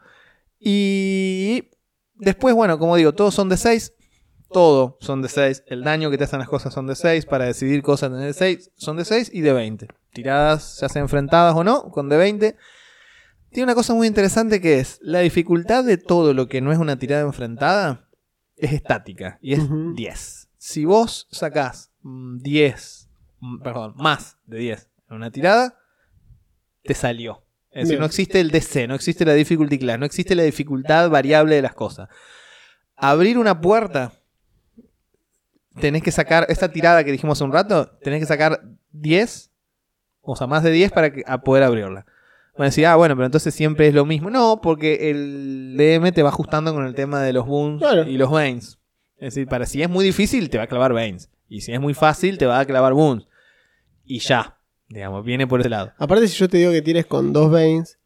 [0.58, 1.70] Y
[2.16, 3.94] después, bueno, como digo, todos son de 6.
[4.50, 5.62] Todo son de 6.
[5.68, 7.26] El daño que te hacen las cosas son de 6.
[7.26, 9.86] Para decidir cosas de 6 son de 6 y de 20.
[10.12, 12.56] Tiradas, ya sea enfrentadas o no, con de 20.
[13.54, 16.78] Tiene una cosa muy interesante que es la dificultad de todo lo que no es
[16.78, 18.08] una tirada enfrentada
[18.56, 19.94] es estática y es Ujú.
[19.94, 20.48] 10.
[20.58, 25.78] Si vos sacás mm, 10, mm, perdón, más de 10 en una tirada,
[26.82, 27.44] te salió.
[27.70, 31.08] Es decir, no existe el DC, no existe la difficulty class, no existe la dificultad
[31.08, 32.08] variable de las cosas.
[32.96, 34.14] Abrir una puerta,
[35.80, 39.52] tenés que sacar, esta tirada que dijimos hace un rato, tenés que sacar 10,
[40.22, 42.04] o sea, más de 10 para que- a poder abrirla.
[42.56, 44.30] Van a decir, ah, bueno, pero entonces siempre es lo mismo.
[44.30, 47.44] No, porque el DM te va ajustando con el tema de los
[47.78, 48.04] Claro.
[48.08, 48.78] y los veins.
[49.16, 51.30] Es decir, para si es muy difícil, te va a clavar veins.
[51.48, 53.26] Y si es muy fácil, te va a clavar wounds.
[54.04, 54.58] Y ya,
[54.88, 55.92] digamos, viene por ese lado.
[55.98, 57.98] Aparte, si yo te digo que tires con dos veins,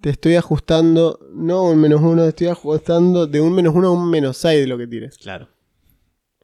[0.00, 3.92] te estoy ajustando, no un menos uno, te estoy ajustando de un menos uno a
[3.92, 5.16] un menos 6 de lo que tires.
[5.18, 5.48] Claro.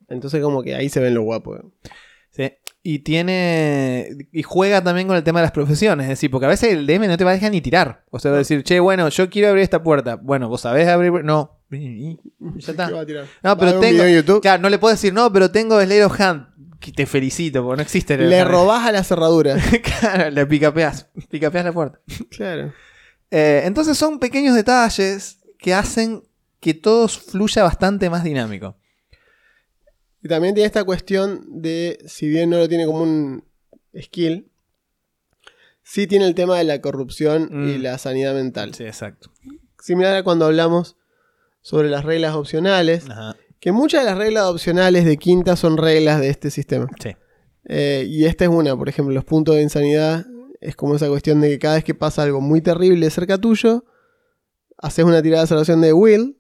[0.09, 1.57] Entonces, como que ahí se ven lo guapo.
[1.57, 1.61] eh.
[2.85, 4.26] Y tiene.
[4.33, 6.05] Y juega también con el tema de las profesiones.
[6.05, 8.05] Es decir, porque a veces el DM no te va a dejar ni tirar.
[8.11, 10.16] O sea, va a decir, che, bueno, yo quiero abrir esta puerta.
[10.16, 11.12] Bueno, vos sabés abrir.
[11.24, 11.61] No.
[11.70, 12.91] Ya está.
[12.91, 14.41] No, ¿Va a pero tengo.
[14.41, 16.53] Claro, no le puedo decir, no, pero tengo Slade of Hand.
[16.80, 19.57] Que te felicito, porque no existe Le robás a la cerradura.
[20.01, 21.09] claro, le picapeas.
[21.30, 22.01] Picapeas la puerta.
[22.30, 22.72] claro.
[23.30, 26.24] Eh, entonces son pequeños detalles que hacen
[26.61, 28.76] que todo fluya bastante más dinámico.
[30.23, 33.45] Y también tiene esta cuestión de, si bien no lo tiene como un
[34.01, 34.49] skill,
[35.83, 37.83] sí tiene el tema de la corrupción y Mm.
[37.83, 38.73] la sanidad mental.
[38.75, 39.31] Sí, exacto.
[39.81, 40.97] Similar a cuando hablamos
[41.61, 43.37] sobre las reglas opcionales, Ajá.
[43.61, 46.89] que muchas de las reglas opcionales de quinta son reglas de este sistema.
[47.03, 47.11] Sí.
[47.64, 50.27] Eh, y esta es una, por ejemplo, los puntos de insanidad
[50.61, 53.85] es como esa cuestión de que cada vez que pasa algo muy terrible cerca tuyo,
[54.79, 56.39] haces una tirada de salvación de will,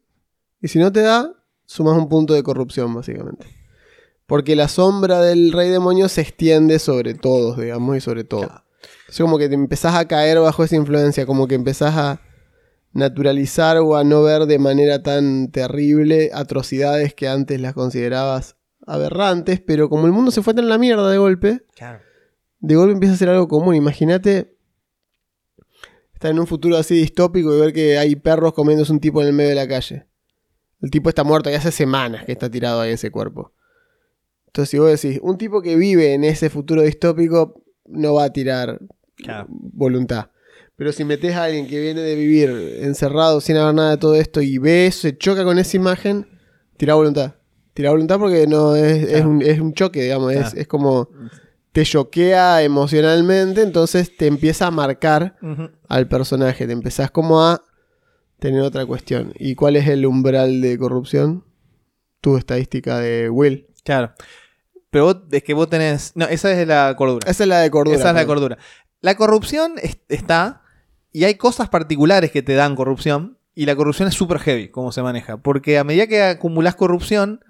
[0.60, 1.32] y si no te da,
[1.66, 3.46] sumas un punto de corrupción, básicamente.
[4.32, 8.46] Porque la sombra del rey demonio se extiende sobre todos, digamos, y sobre todo.
[8.46, 8.64] Claro.
[9.06, 12.22] Es como que te empezás a caer bajo esa influencia, como que empezás a
[12.94, 18.56] naturalizar o a no ver de manera tan terrible atrocidades que antes las considerabas
[18.86, 22.00] aberrantes, pero como el mundo se fue tan la mierda de golpe, Claro.
[22.58, 23.74] de golpe empieza a ser algo común.
[23.74, 24.56] Imagínate
[26.14, 29.26] estar en un futuro así distópico y ver que hay perros comiéndose un tipo en
[29.26, 30.06] el medio de la calle.
[30.80, 33.52] El tipo está muerto y hace semanas que está tirado ahí ese cuerpo.
[34.52, 38.32] Entonces, si vos decís, un tipo que vive en ese futuro distópico no va a
[38.32, 38.80] tirar
[39.16, 39.46] Claro.
[39.48, 40.26] voluntad.
[40.76, 42.50] Pero si metes a alguien que viene de vivir
[42.82, 46.26] encerrado sin haber nada de todo esto y ve eso, se choca con esa imagen,
[46.76, 47.34] tira voluntad.
[47.72, 50.32] Tira voluntad porque no es, un, es un choque, digamos.
[50.32, 50.60] Es, Claro.
[50.60, 51.08] es como
[51.72, 55.36] te choquea emocionalmente, entonces te empieza a marcar
[55.88, 56.66] al personaje.
[56.66, 57.64] Te empezás como a
[58.38, 59.32] tener otra cuestión.
[59.38, 61.44] ¿Y cuál es el umbral de corrupción?
[62.20, 63.66] Tu estadística de Will.
[63.84, 64.12] Claro.
[64.92, 66.12] Pero vos, es que vos tenés.
[66.14, 67.28] No, esa es la cordura.
[67.28, 67.96] Esa es la de cordura.
[67.96, 68.58] Esa es la cordura.
[69.00, 70.62] La corrupción es- está
[71.10, 74.92] y hay cosas particulares que te dan corrupción y la corrupción es súper heavy cómo
[74.92, 75.38] se maneja.
[75.38, 77.40] Porque a medida que acumulás corrupción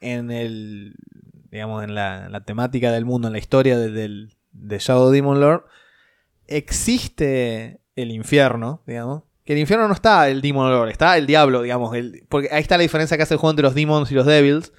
[0.00, 0.94] en el,
[1.50, 5.10] digamos, en la, en la temática del mundo, en la historia de, del- de Shadow
[5.10, 5.64] Demon Lord,
[6.46, 9.22] existe el infierno, digamos.
[9.44, 11.94] Que el infierno no está el Demon Lord, está el diablo, digamos.
[11.96, 14.26] el- porque ahí está la diferencia que hace el juego entre los demons y los
[14.26, 14.72] devils.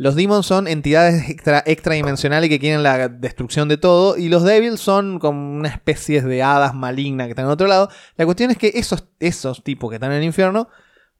[0.00, 4.16] Los demons son entidades extra, extradimensionales que quieren la destrucción de todo.
[4.16, 7.90] Y los devils son como una especie de hadas malignas que están en otro lado.
[8.16, 10.68] La cuestión es que esos, esos tipos que están en el infierno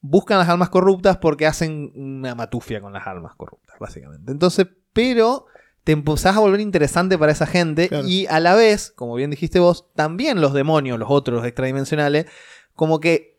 [0.01, 4.33] buscan las almas corruptas porque hacen una matufia con las almas corruptas, básicamente.
[4.33, 5.45] Entonces, pero
[5.85, 7.91] te empezás a volver interesante para esa gente.
[7.91, 8.09] Claro.
[8.09, 12.29] Y a la vez, como bien dijiste vos, también los demonios, los otros extradimensionales,
[12.75, 13.30] como que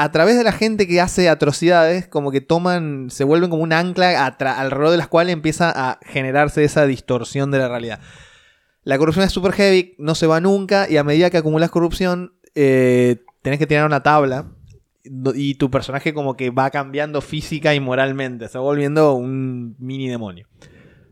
[0.00, 3.72] a través de la gente que hace atrocidades, como que toman, se vuelven como un
[3.72, 8.00] ancla alrededor de las cuales empieza a generarse esa distorsión de la realidad.
[8.84, 12.32] La corrupción es super heavy, no se va nunca, y a medida que acumulas corrupción,
[12.54, 14.46] eh, tenés que tirar una tabla.
[15.34, 20.08] Y tu personaje como que va cambiando física y moralmente, se va volviendo un mini
[20.08, 20.46] demonio.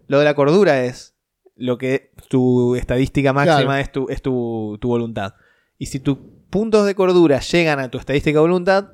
[0.07, 1.17] Lo de la cordura es
[1.57, 3.79] lo que tu estadística máxima Claro.
[3.79, 5.35] es, tu, es tu, tu voluntad.
[5.77, 6.19] Y si tus
[6.51, 8.89] puntos de cordura llegan a tu estadística de voluntad,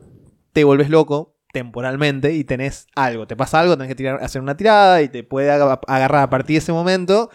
[0.52, 3.26] te vuelves loco temporalmente y tenés algo.
[3.26, 6.30] Te pasa algo, tenés que tirar, hacer una tirada y te puede aga- agarrar a
[6.30, 7.30] partir de ese momento.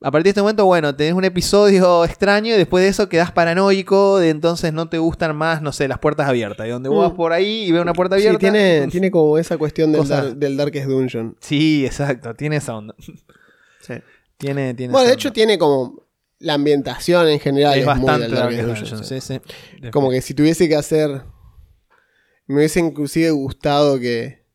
[0.00, 3.32] A partir de este momento, bueno, tenés un episodio extraño y después de eso quedás
[3.32, 6.66] paranoico, de entonces no te gustan más, no sé, las puertas abiertas.
[6.68, 7.08] Y donde vos Mm.
[7.08, 8.38] vas por ahí y ves una puerta Sí, abierta.
[8.38, 11.36] tiene, tiene como esa cuestión del, dar- del Darkest Dungeon.
[11.40, 12.94] Sí, exacto, tiene esa onda.
[14.36, 15.34] Tiene, tiene Bueno, de hecho onda.
[15.34, 16.02] tiene como
[16.40, 17.74] la ambientación en general.
[17.74, 19.20] es Es, muy bastante del Darkest Darkest Dungeon, Dungeon, sí.
[19.20, 19.40] sí,
[19.82, 19.90] sí.
[19.90, 21.22] Como que si tuviese que hacer.
[22.46, 24.46] Me hubiese inclusive gustado que.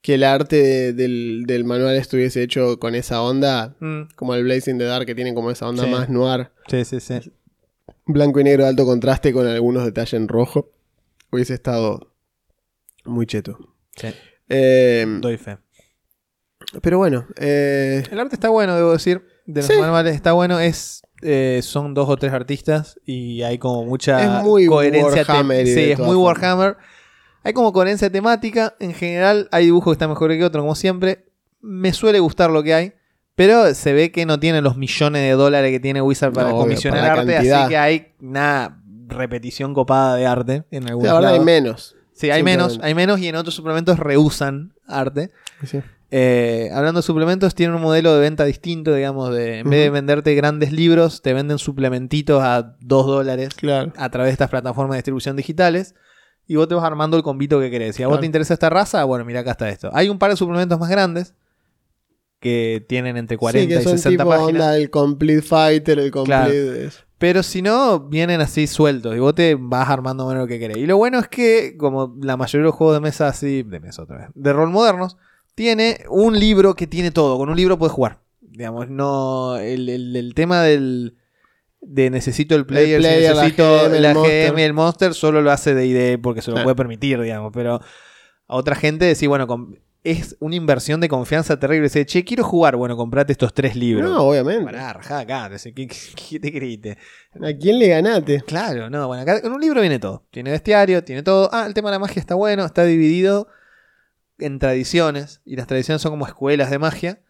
[0.00, 3.76] Que el arte de- del, del manual estuviese hecho con esa onda.
[3.78, 5.90] Mm, Como el Blazing the Dark, que tiene como esa onda Sí.
[5.90, 6.50] más noir.
[6.68, 7.32] sí, sí, sí.
[8.06, 10.72] Blanco y negro de alto contraste con algunos detalles en rojo.
[11.30, 12.12] Hubiese estado
[13.04, 13.58] muy cheto.
[13.96, 14.08] Sí,
[14.48, 15.58] Eh, doy fe.
[16.82, 19.22] pero bueno, eh, El arte está bueno, debo decir.
[19.46, 19.76] De los Sí.
[19.78, 20.58] manuales está bueno.
[20.60, 25.24] Es, eh, son dos o tres artistas y hay como mucha Es muy coherencia.
[25.28, 26.16] Warhammer Sí, es muy.
[26.16, 26.76] Warhammer.
[27.44, 28.74] Hay como coherencia temática.
[28.78, 31.26] En general, hay dibujos que están mejor que otros, como siempre.
[31.60, 32.92] Me suele gustar lo que hay.
[33.34, 36.56] Pero se ve que no tiene los millones de dólares que tiene Wizard para No,
[36.58, 37.32] comisionar para arte.
[37.32, 37.60] cantidad.
[37.62, 41.46] Así que hay una repetición copada de arte en algunos la verdad hay lados.
[41.46, 41.96] menos.
[42.12, 45.30] Sí, hay menos, hay menos y en otros suplementos reusan arte.
[45.64, 45.80] Sí.
[46.14, 49.88] Eh, hablando de suplementos, tienen un modelo de venta distinto, digamos, de en vez de
[49.88, 53.94] venderte grandes libros, te venden suplementitos a 2 dólares Claro.
[53.96, 55.94] a través de estas plataformas de distribución digitales.
[56.46, 57.96] Y vos te vas armando el convito que querés.
[57.96, 59.90] Si a vos te interesa esta raza, bueno, mira acá está esto.
[59.94, 61.34] Hay un par de suplementos más grandes
[62.40, 64.48] que tienen entre 40 sí, que y son 60 tipo páginas.
[64.48, 66.90] onda el Complete Fighter, el Complete...
[67.16, 70.76] Pero si no, vienen así sueltos y vos te vas armando menos lo que querés.
[70.76, 73.78] Y lo bueno es que, como la mayoría de los juegos de mesa así, de
[73.78, 75.16] mesa otra vez, de rol modernos,
[75.54, 77.38] tiene un libro que tiene todo.
[77.38, 78.20] Con un libro puedes jugar.
[78.40, 79.56] Digamos, no.
[79.56, 81.16] El, el- el tema del.
[81.80, 84.12] de necesito el player, si player, la necesito GM, el la.
[84.14, 86.66] GM y el monster, solo lo hace D&D porque se lo Claro.
[86.66, 87.50] puede permitir, digamos.
[87.54, 89.46] Pero a otra gente decir, bueno,
[90.04, 91.84] es una inversión de confianza terrible.
[91.84, 92.76] Dice, che, quiero jugar.
[92.76, 94.10] Bueno, comprate estos tres libros.
[94.10, 94.64] No, obviamente.
[94.64, 95.48] Pará, rajá acá.
[95.48, 95.96] Dice, ¿Qué, qué,
[96.30, 96.98] qué te creíste?
[97.40, 98.42] ¿A quién le ganaste?
[98.46, 100.24] Claro, no, bueno, acá en un libro viene todo.
[100.30, 101.48] Tiene bestiario, tiene todo.
[101.52, 103.46] Ah, el tema de la magia está bueno, está dividido
[104.44, 105.40] en tradiciones.
[105.44, 107.20] Y las tradiciones son como escuelas de magia.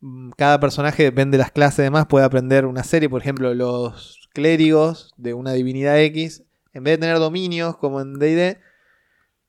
[0.00, 3.08] Mm, Cada personaje, depende de las clases demás, puede aprender una serie.
[3.08, 6.42] Por ejemplo, los clérigos de una divinidad X,
[6.72, 8.58] en vez de tener dominios como en DD,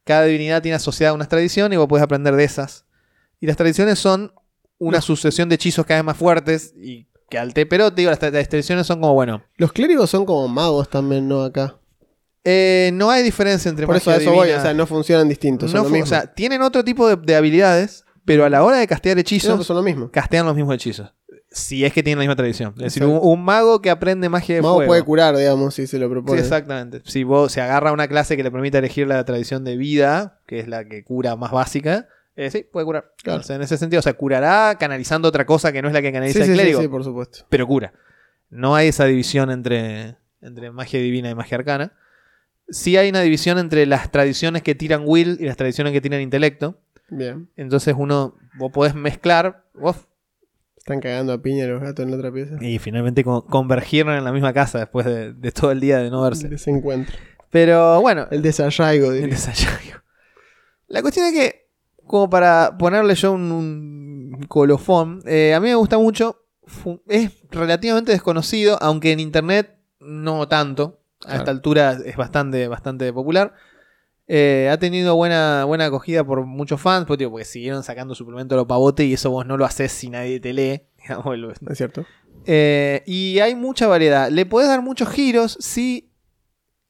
[0.04, 2.86] cada divinidad tiene asociada unas tradiciones y vos podés aprender de esas.
[3.40, 4.34] Y las tradiciones son
[4.78, 8.12] una sucesión de hechizos cada vez más fuertes y que al té, pero te digo,
[8.12, 11.44] las, las tradiciones son como, bueno, Los clérigos son como magos también, ¿no?
[11.44, 11.78] Acá.
[12.44, 15.72] Eh, no hay diferencia entre Por eso a eso voy, o sea, no funcionan distintos.
[15.72, 16.06] Son no lo fu- mismo.
[16.06, 19.66] o sea, tienen otro tipo de, de habilidades, pero a la hora de castear hechizos,
[19.66, 20.10] son lo mismo.
[20.12, 21.14] castean los mismos hechizos.
[21.52, 22.74] Si es que tienen la misma tradición.
[22.78, 23.28] Es decir, un, Exacto.
[23.28, 24.88] un mago que aprende magia de Mago fuego.
[24.90, 26.42] puede curar, digamos, si se lo Sí, propone.
[26.42, 27.02] exactamente.
[27.06, 30.60] Si vos se agarra una clase que le permite elegir la tradición de vida, que
[30.60, 33.14] es la que cura más básica, eh, sí, puede curar.
[33.22, 33.42] Claro.
[33.42, 36.02] O sea, en ese sentido, o sea, curará canalizando otra cosa que no es la
[36.02, 37.46] que sí, canaliza sí, el sí, clérigo, sí, por supuesto.
[37.50, 37.94] pero cura.
[38.50, 41.94] No hay esa división entre, entre magia divina y magia arcana.
[42.70, 46.22] Sí hay una división entre las tradiciones que tiran will y las tradiciones que tiran
[46.22, 46.80] intelecto.
[47.10, 47.50] Bien.
[47.58, 49.98] Entonces uno, vos podés mezclar vos,
[50.78, 52.56] Están cagando a piña los gatos en la otra pieza.
[52.62, 56.10] y finalmente con- convergieron en la misma casa después de, de todo el día de
[56.10, 56.48] no verse.
[56.50, 57.16] Desencuentro.
[57.52, 59.36] Pero bueno, El desarraigo, el diría.
[59.36, 60.02] desarrollo.
[60.88, 61.70] La cuestión es que,
[62.08, 66.40] como para ponerle yo un, un colofón, eh, a mí me gusta mucho.
[67.08, 71.00] Es relativamente desconocido, aunque en internet no tanto.
[71.24, 71.38] A Claro.
[71.40, 73.54] esta altura es bastante, bastante popular.
[74.28, 78.56] Eh, ha tenido buena, buena acogida por muchos fans, porque, digo, porque siguieron sacando suplemento
[78.56, 80.84] a lo pavote y eso vos no lo haces si nadie te lee.
[81.02, 82.06] digamos, lo- ¿No es cierto?
[82.46, 84.30] eh, y hay mucha variedad.
[84.30, 86.12] Le podés dar muchos giros si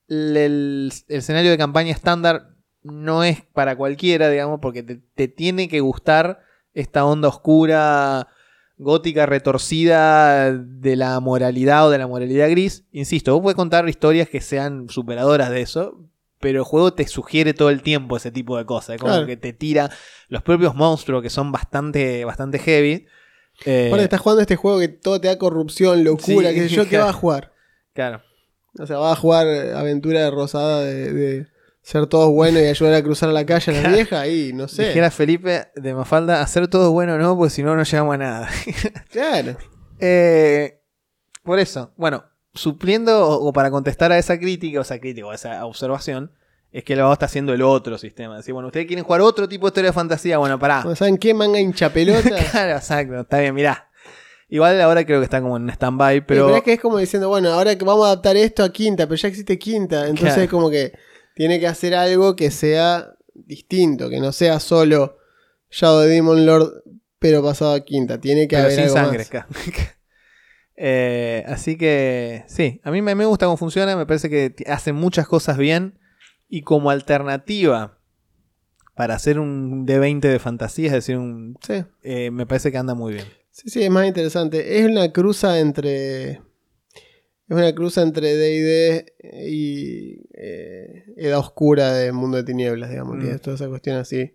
[0.08, 2.50] el, el- el escenario de campaña estándar
[2.82, 6.42] no es para cualquiera, digamos, porque te, te tiene que gustar
[6.74, 8.28] esta onda oscura,
[8.78, 12.86] gótica, retorcida de la moralidad o de la moralidad gris.
[12.92, 16.00] Insisto, vos podés contar historias que sean superadoras de eso.
[16.40, 18.98] Pero el juego te sugiere todo el tiempo ese tipo de cosas.
[19.00, 19.26] Como Claro.
[19.28, 19.90] que te tira
[20.28, 23.06] los propios monstruos que son bastante, bastante heavy.
[23.66, 26.84] Eh, Aparte, estás jugando este juego que todo te da corrupción, locura, Sí, sé yo,
[26.84, 27.06] ¿qué claro.
[27.06, 27.54] vas a jugar?
[27.94, 28.22] Claro.
[28.78, 31.48] O sea, vas a jugar aventura rosada de, de
[31.84, 33.96] ser todos buenos y ayudar a cruzar la calle a la Claro.
[33.96, 34.88] vieja y no sé.
[34.88, 38.50] Dijera Felipe de Mafalda, hacer todo bueno no, porque si no, no llegamos a nada.
[39.12, 39.58] Claro.
[40.00, 40.80] Eh,
[41.44, 42.24] por eso, bueno,
[42.54, 46.32] supliendo o, o para contestar a esa crítica, o esa crítica, o esa observación,
[46.72, 48.38] es que el vago está haciendo el otro sistema.
[48.38, 50.84] Decir, bueno, ustedes quieren jugar otro tipo de historia de fantasía, bueno, pará.
[50.96, 51.34] ¿Saben qué?
[51.34, 52.30] Manga hincha pelota.
[52.52, 53.90] claro, exacto, está bien, mirá.
[54.50, 56.46] Igual ahora creo que está como en stand-by, pero...
[56.46, 56.58] pero.
[56.58, 59.16] es que es como diciendo, bueno, ahora que vamos a adaptar esto a quinta, pero
[59.16, 60.02] ya existe quinta.
[60.08, 60.42] Entonces Claro.
[60.44, 60.94] es como que
[61.36, 65.18] tiene que hacer algo que sea distinto, que no sea solo
[65.72, 66.84] Shadow Demon Lord,
[67.20, 68.20] pero pasado a quinta.
[68.22, 69.18] Tiene que pero haber sin algo sangre.
[69.20, 69.30] más.
[69.30, 69.48] claro.
[70.76, 74.92] Eh, así que sí, a mí me, me gusta cómo funciona, me parece que hace
[74.92, 76.00] muchas cosas bien
[76.50, 78.00] y como alternativa
[78.96, 81.84] para hacer un D20 de fantasía, es decir, un, Sí.
[82.02, 83.26] eh, me parece que anda muy bien.
[83.52, 84.80] Sí, sí, es más interesante.
[84.80, 86.42] Es una cruza entre.
[87.54, 89.06] Es una cruza entre DD
[89.48, 93.18] y eh, Edad Oscura de Mundo de Tinieblas, digamos.
[93.18, 93.22] Mm.
[93.22, 94.34] Tiene toda esa cuestión así.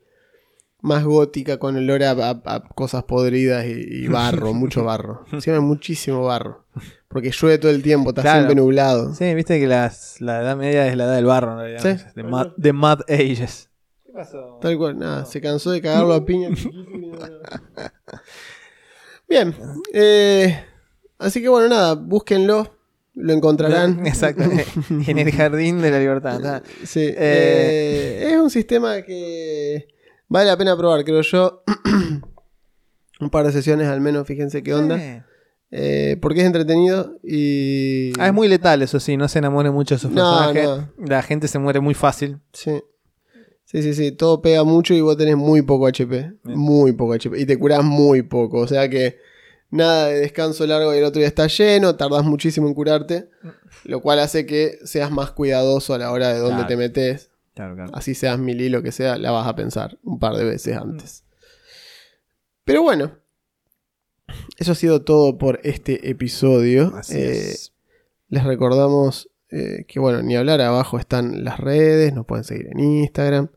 [0.81, 5.25] Más gótica, con olor a, a- a cosas podridas y, y barro, mucho barro.
[5.33, 6.65] Encima muchísimo barro.
[7.09, 8.39] Porque llueve todo el tiempo, está Claro.
[8.43, 9.13] siempre nublado.
[9.15, 11.83] Sí, viste que las- la edad media es la edad del barro, en realidad.
[12.15, 12.21] Sí.
[12.57, 13.69] De mud ages.
[14.07, 14.61] ¿Qué pasó?
[14.63, 16.51] Tal cual, nada, se cansó de cagarlo a piña.
[19.29, 19.55] Bien,
[19.93, 20.65] eh,
[21.19, 22.78] así que bueno, nada, búsquenlo,
[23.19, 24.07] lo encontrarán.
[24.07, 24.43] Exacto,
[24.91, 26.63] en el jardín de la libertad.
[26.85, 29.89] Sí, Eh, eh, es un sistema que
[30.29, 31.63] vale la pena probar, creo yo.
[33.21, 35.27] un par de sesiones al menos, fíjense qué onda.
[35.71, 38.13] Eh, porque es entretenido y...
[38.19, 40.87] Ah, es muy letal, eso sí, no se enamore mucho de sus No, personajes.
[41.07, 42.39] La gente se muere muy fácil.
[42.53, 42.81] Sí.
[43.67, 46.33] Sí, sí, sí, todo pega mucho y vos tenés muy poco HP.
[46.45, 47.39] Muy poco HP.
[47.39, 48.61] Y te curás muy poco.
[48.61, 49.19] O sea que
[49.71, 53.29] nada de descanso largo y el otro día está lleno, tardás muchísimo en curarte.
[53.85, 56.69] Lo cual hace que seas más cuidadoso a la hora de dónde Claro.
[56.69, 57.31] te metes.
[57.55, 57.91] Claro, claro.
[57.95, 61.25] Así seas mili, lo que sea, la vas a pensar un par de veces antes.
[62.65, 63.13] Pero bueno,
[64.59, 66.93] eso ha sido todo por este episodio.
[66.97, 67.73] Así Eh, es.
[68.29, 72.81] les recordamos eh, que, bueno, ni hablar, abajo están las redes, nos pueden seguir en
[72.81, 73.51] Instagram,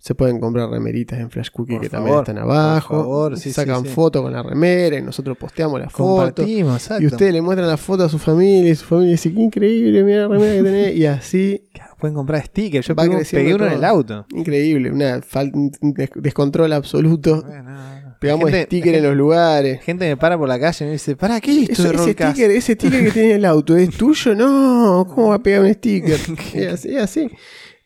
[0.00, 2.88] Se pueden comprar remeritas en Flash Cookie Por que favor, también están abajo.
[2.94, 6.42] por favor, sí, Sacan sí, con la remera y nosotros posteamos la foto.
[6.42, 7.02] Exacto.
[7.02, 10.04] Y ustedes le muestran la foto a su familia y su familia dice, qué increíble,
[10.04, 10.96] mira la remera que tenés.
[10.96, 12.86] Y así, Claro, Pueden comprar stickers.
[12.86, 14.24] Yo pegué, uno en el auto.
[14.30, 17.42] increíble, una fal- un des- descontrol absoluto.
[17.42, 17.76] Bueno,
[18.20, 19.80] Pegamos gente, sticker en los lugares.
[19.82, 22.12] Gente me para por la calle y me dice, ¿para qué listo Eso- de ese,
[22.12, 24.34] sticker, ese sticker que tiene en el auto, ¿es tuyo?
[24.36, 26.18] No, ¿cómo va a pegar un sticker?
[26.54, 27.28] Es así, es así.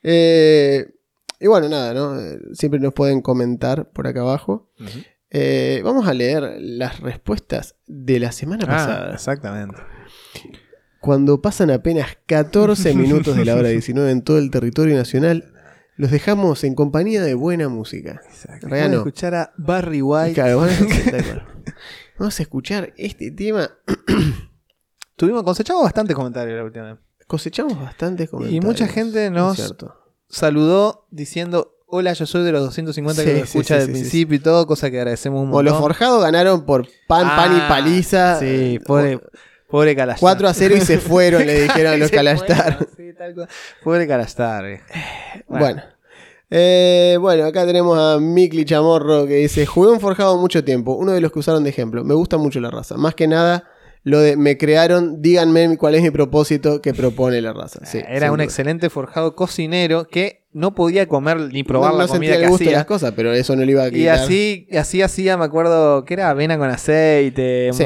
[0.02, 0.86] Eh,
[1.42, 2.18] y bueno, nada, ¿no?
[2.20, 4.70] Eh, Siempre nos pueden comentar por acá abajo.
[5.30, 9.14] Eh, vamos a leer las respuestas de la semana Ah, pasada.
[9.14, 9.78] exactamente.
[11.00, 15.52] Cuando pasan apenas 14 minutos de la hora 19 en todo el territorio nacional,
[15.96, 18.20] los dejamos en compañía de buena música.
[18.28, 18.68] Exacto.
[18.68, 18.98] Pueden no.
[18.98, 20.34] escuchar a Barry White.
[20.34, 21.46] Claro, van a-.
[22.18, 23.70] Vamos a escuchar este tema.
[25.16, 26.98] Tuvimos, cosechamos bastantes comentarios la última vez.
[27.26, 28.64] Cosechamos bastantes Y comentarios.
[28.64, 29.74] mucha gente nos.
[30.32, 33.92] Saludó diciendo, hola, yo soy de los 250 que Sí, sí, escucha sí, sí, sí,
[33.92, 37.60] principio y todo, cosa que agradecemos un O los forjados ganaron por pan, pan y
[37.60, 38.40] Ah, paliza.
[38.40, 39.20] Sí, pobre,
[39.68, 40.20] pobre Calastar.
[40.20, 42.88] 4 a 0 y se fueron, le dijeron a los Calastar.
[43.84, 44.64] Pobre Calastar.
[44.66, 44.84] viejo.
[45.48, 45.82] Bueno.
[46.54, 51.12] Eh, bueno, acá tenemos a Mikli Chamorro que dice: Jugué un forjado mucho tiempo, uno
[51.12, 52.04] de los que usaron de ejemplo.
[52.04, 52.96] Me gusta mucho la raza.
[52.98, 53.64] Más que nada,
[54.04, 57.84] lo de me crearon, díganme cuál es mi propósito que propone la raza.
[57.86, 58.44] Sí, Era un duda.
[58.44, 62.40] excelente forjado cocinero que no podía comer ni probar no, la no sentía comida el
[62.40, 62.86] que de las hacía.
[62.86, 64.18] cosas, pero eso no le iba a Y quitar.
[64.18, 67.84] así, así hacía, me acuerdo, que era avena con aceite, Sí,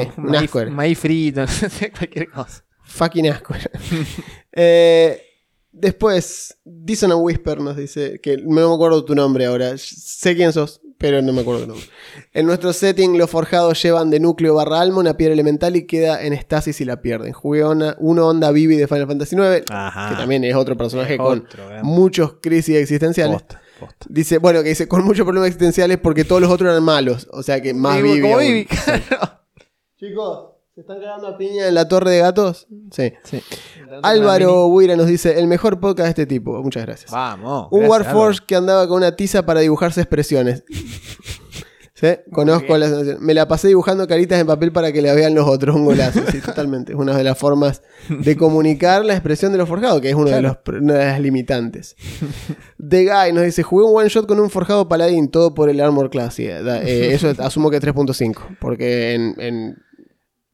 [0.69, 1.45] maíz, frito,
[1.97, 2.63] cualquier cosa.
[2.83, 3.53] Fucking asco.
[4.59, 5.21] Eh,
[5.71, 9.73] después, Dissonant Whisper nos dice que no me acuerdo tu nombre ahora.
[9.77, 11.85] Sé quién sos, pero no me acuerdo tu nombre.
[12.33, 16.23] En nuestro setting, los forjados llevan de núcleo barra alma una piedra elemental y queda
[16.23, 17.33] en estasis y la pierden.
[17.33, 20.09] Jugué una, uno onda Vivi de Final Fantasy IX, Ajá.
[20.09, 23.41] que también es otro personaje con Otro, gran muchos crisis existenciales.
[23.41, 24.05] posta, posta.
[24.09, 27.27] Dice, bueno, que dice con muchos problemas existenciales porque todos los otros eran malos.
[27.31, 28.67] O sea que más Vivi.
[29.99, 32.67] Chicos, ¿se están cagando a piña en la torre de gatos?
[32.91, 33.11] Sí.
[33.23, 33.41] Sí.
[34.03, 36.61] Álvaro Buira nos dice, el mejor podcast de este tipo.
[36.61, 37.09] Muchas gracias.
[37.09, 37.69] Vamos.
[37.71, 40.63] Un gracias, Warforge que andaba con una tiza para dibujarse expresiones.
[41.95, 42.09] ¿Sí?
[42.31, 43.17] Conozco la.
[43.19, 45.75] Me la pasé dibujando caritas en papel para que la vean los otros.
[45.75, 46.19] Un golazo.
[46.31, 46.91] Sí, totalmente.
[46.91, 50.29] Es una de las formas de comunicar la expresión de los forjados, que es uno
[50.29, 51.95] de los, una de las limitantes.
[52.87, 55.81] The Guy nos dice, jugué un one shot con un forjado paladín, todo por el
[55.81, 56.35] Armor Class.
[56.35, 58.57] Sí, eh, eso asumo que 3.5.
[58.59, 59.33] Porque en...
[59.39, 59.86] en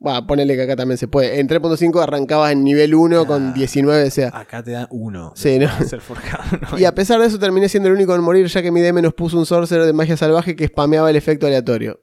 [0.04, 1.40] bueno, ponele que acá también se puede.
[1.40, 3.54] En 3.5 arrancabas en nivel 1 con Claro.
[3.56, 4.30] 19, o sea.
[4.34, 5.32] Acá te dan uno.
[5.36, 5.68] Sí, ¿no?
[5.86, 6.44] Ser forjado.
[6.72, 6.78] ¿no?
[6.80, 9.02] Y a pesar de eso terminé siendo el único en morir ya que mi DM
[9.02, 12.02] nos puso un sorcerer de magia salvaje que spameaba el efecto aleatorio.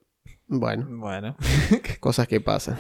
[0.49, 1.37] Bueno, Bueno.
[2.01, 2.77] cosas que pasan.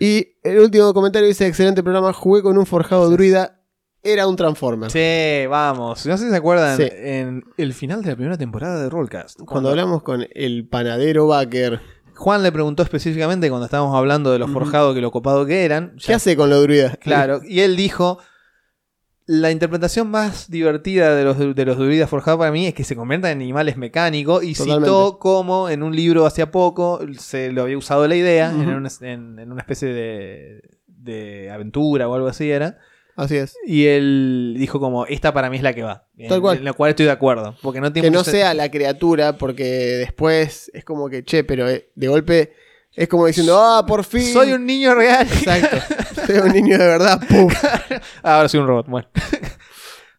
[0.00, 3.60] Y el último comentario dice, excelente programa, jugué con un forjado druida,
[4.02, 4.90] era un transformer.
[4.90, 6.06] Sí, vamos.
[6.06, 6.88] No sé si se acuerdan, Sí.
[6.92, 9.40] en el final de la primera temporada de Rollcast.
[9.44, 11.80] Cuando hablamos con el panadero Baker,
[12.18, 15.92] Juan le preguntó específicamente cuando estábamos hablando de los forjados que lo copado que eran.
[15.98, 16.96] ¿qué Ya- hace con los druidas?
[16.98, 18.18] Claro, y él dijo,
[19.26, 22.96] la interpretación más divertida de los, de los druidas forjados para mí es que se
[22.96, 24.86] conviertan en animales mecánicos y Totalmente.
[24.86, 28.88] citó como en un libro hacía poco se lo había usado la idea en, una,
[29.02, 32.78] en- en una especie de, de aventura o algo así era.
[33.18, 33.56] Así es.
[33.66, 36.06] Y él dijo como, esta para mí es la que va.
[36.28, 36.58] Tal cual.
[36.58, 37.56] en la cual estoy de acuerdo.
[37.62, 41.68] Porque no tiene Que no sea la criatura, porque después es como que, che, pero
[41.68, 42.52] eh, de golpe
[42.94, 44.32] es como diciendo, ah, por fin.
[44.32, 45.26] Soy un niño real.
[45.26, 45.78] Exacto.
[46.26, 47.20] Soy un niño de verdad.
[47.28, 47.50] ¡Pum!
[48.22, 48.86] Ah, Ahora soy un robot.
[48.86, 49.08] Bueno.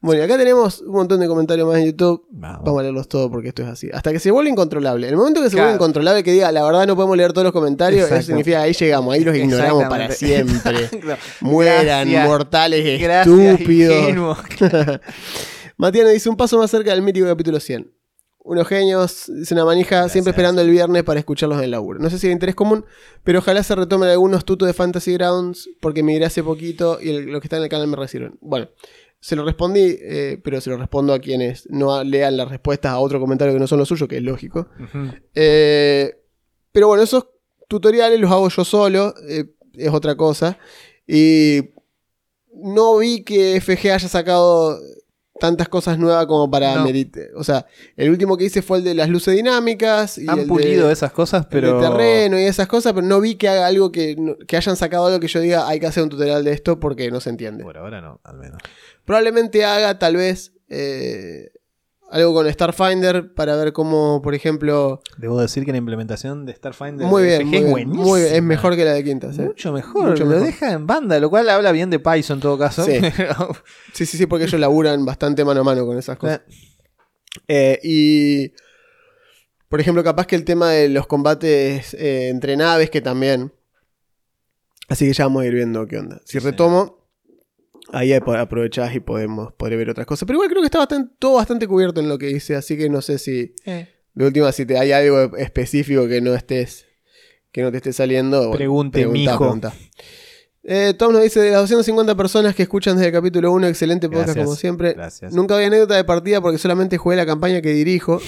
[0.02, 2.26] Bueno, y acá tenemos un montón de comentarios más en YouTube.
[2.32, 2.62] Vamos.
[2.64, 3.89] Vamos a leerlos todos porque esto es así.
[3.93, 5.08] Hasta que se vuelva incontrolable.
[5.08, 5.68] En el momento que se Claro.
[5.72, 8.20] vuelva incontrolable, que diga, la verdad no podemos leer todos los comentarios, Exacto.
[8.20, 10.89] eso significa ahí llegamos, ahí los ignoramos para siempre.
[11.41, 12.28] Mueran, Gracias.
[12.30, 14.38] mortales Gracias, estúpidos.
[15.78, 17.91] nos dice un paso más cerca del mítico capítulo 100.
[18.41, 20.14] Unos genios, dice una manija, Gracias.
[20.14, 22.00] siempre esperando el viernes para escucharlos en el laburo.
[22.00, 22.86] No sé si hay interés común,
[23.24, 27.26] pero ojalá se retomen algunos tutos de Fantasy Grounds, porque migré hace poquito y el-
[27.26, 28.38] los que están en el canal me recibieron.
[28.41, 28.70] Bueno,
[29.22, 32.99] se lo respondí, eh, pero se lo respondo a quienes no lean las respuestas a
[32.99, 34.67] otro comentario que no son los suyos, que es lógico.
[35.36, 36.15] Eh,
[36.72, 37.28] pero bueno, esos
[37.67, 40.57] tutoriales los hago yo solo, eh, es otra cosa.
[41.05, 41.72] Y
[42.53, 44.80] no vi que FG haya sacado
[45.39, 46.84] tantas cosas nuevas como para No.
[46.84, 47.30] merite.
[47.36, 47.65] O sea,
[47.95, 50.93] el último que hice fue el de las luces dinámicas y Han el pulido de,
[50.93, 51.80] esas cosas, el pero.
[51.80, 54.17] de terreno y esas cosas, pero no vi que haga algo que,
[54.47, 57.09] que hayan sacado algo que yo diga hay que hacer un tutorial de esto porque
[57.09, 57.63] no se entiende.
[57.63, 58.57] Por ahora no, al menos.
[59.10, 61.49] Probablemente haga tal vez eh,
[62.12, 67.07] algo con Starfinder para ver cómo, por ejemplo, Debo decir que la implementación de Starfinder
[67.07, 68.03] Muy de bien, FG muy es buenísima.
[68.05, 69.39] muy bien, es mejor que la de Quintas.
[69.39, 69.45] ¿eh?
[69.45, 70.45] Mucho mejor, Mucho lo mejor.
[70.45, 72.86] deja en banda, lo cual habla bien de Python en todo caso.
[72.86, 72.99] Sí.
[73.93, 76.41] Sí, sí, sí, porque ellos laburan bastante mano a mano con esas cosas.
[77.47, 78.53] Eh, y,
[79.70, 83.51] por ejemplo, capaz que el tema de los combates eh, entre naves, que también.
[84.88, 86.22] Así que ya vamos a ir viendo qué onda.
[86.26, 86.99] Si Sí, retomo,
[87.94, 90.26] ahí apro- aprovechás y podemos podré ver otras cosas.
[90.28, 92.90] Pero igual creo que está bastante, todo bastante cubierto en lo que dice, así que
[92.90, 93.54] no sé si.
[93.66, 96.86] De última, si te hay algo específico que no estés.
[97.52, 98.40] Que no te esté saliendo.
[98.40, 99.38] bueno, Pregunte, preguntá, mijo.
[99.40, 99.74] preguntá.
[100.64, 104.08] Eh, Tom nos dice, de las 250 personas que escuchan desde el capítulo 1, excelente
[104.08, 104.94] podcast Gracias, como siempre.
[104.94, 105.34] gracias.
[105.34, 108.22] Nunca había anécdota de partida porque solamente jugué la campaña que dirijo.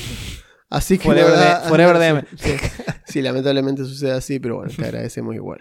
[0.70, 1.04] Así que...
[1.04, 2.26] Forever de- DM.
[2.38, 2.84] Sí, sí.
[3.06, 5.60] Sí, lamentablemente sucede así, pero bueno, te agradecemos igual.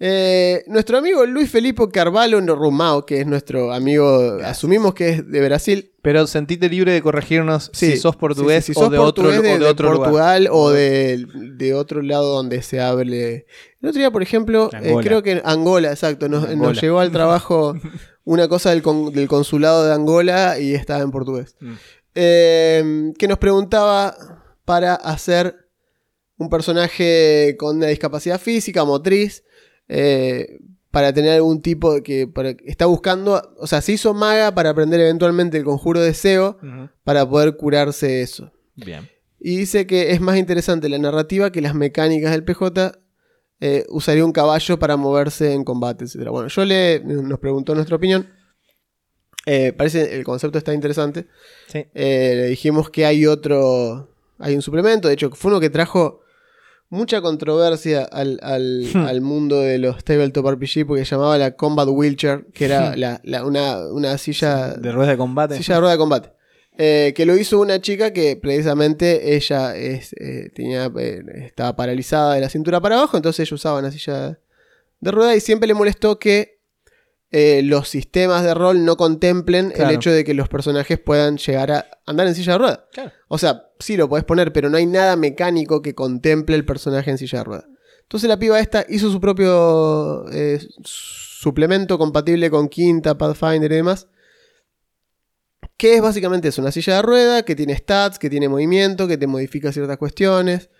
[0.00, 5.40] Eh, nuestro amigo Luis Felipe Carvalho Rumao, que es nuestro amigo, asumimos que es de
[5.44, 8.92] Brasil, Pero sentite libre de corregirnos Sí, si sos portugués sí, sí, si o sos
[8.92, 10.02] de otro, o de otro lugar.
[10.10, 11.24] Portugal o de,
[11.56, 13.46] de otro lado donde se hable.
[13.80, 16.70] El otro día, por ejemplo, eh, creo que Angola, exacto, nos, Angola.
[16.72, 17.74] nos llegó al trabajo
[18.24, 21.56] una cosa del, con- del consulado de Angola y estaba en portugués.
[21.60, 21.72] Mm.
[22.16, 24.14] Eh, que nos preguntaba
[24.64, 25.56] para hacer
[26.36, 29.44] un personaje con una discapacidad física, motriz,
[29.88, 30.58] eh,
[30.90, 34.70] para tener algún tipo de que para- está buscando, o sea, se hizo maga para
[34.70, 36.88] aprender eventualmente el conjuro de SEO Ujú.
[37.02, 38.52] para poder curarse eso.
[38.76, 39.08] Bien.
[39.40, 42.92] Y dice que es más interesante la narrativa que las mecánicas del PJ.
[43.60, 46.28] eh, usaría un caballo para moverse en combate, etc.
[46.28, 48.28] Bueno, yo le nos preguntó nuestra opinión.
[49.46, 51.26] Eh, parece el concepto está interesante.
[51.68, 51.86] Sí.
[51.94, 54.10] Eh, le dijimos que hay otro.
[54.38, 55.08] Hay un suplemento.
[55.08, 56.20] De hecho, fue uno que trajo
[56.94, 59.04] mucha controversia al, al- Hmm.
[59.06, 62.98] al mundo de los tabletop RPG porque llamaba la Combat Wheelchair, que era Hmm.
[62.98, 65.56] la- la- una, una silla De ruedas de combate.
[65.56, 66.30] Silla de rueda de combate.
[66.76, 72.34] Eh, que lo hizo una chica que precisamente ella es, eh, tenía, eh, estaba paralizada
[72.34, 74.40] de la cintura para abajo, entonces ella usaba una silla
[75.00, 76.53] de rueda y siempre le molestó que
[77.36, 79.90] eh, los sistemas de rol no contemplen Claro.
[79.90, 82.86] el hecho de que los personajes puedan llegar a andar en silla de rueda.
[82.92, 83.10] Claro.
[83.26, 87.10] O sea, sí lo podés poner, pero no hay nada mecánico que contemple el personaje
[87.10, 87.66] en silla de rueda.
[88.02, 94.06] Entonces la piba esta hizo su propio eh, suplemento compatible con Quinta, Pathfinder y demás.
[95.76, 99.16] Que es básicamente eso, una silla de rueda que tiene stats, que tiene movimiento, que
[99.18, 100.70] te modifica ciertas cuestiones,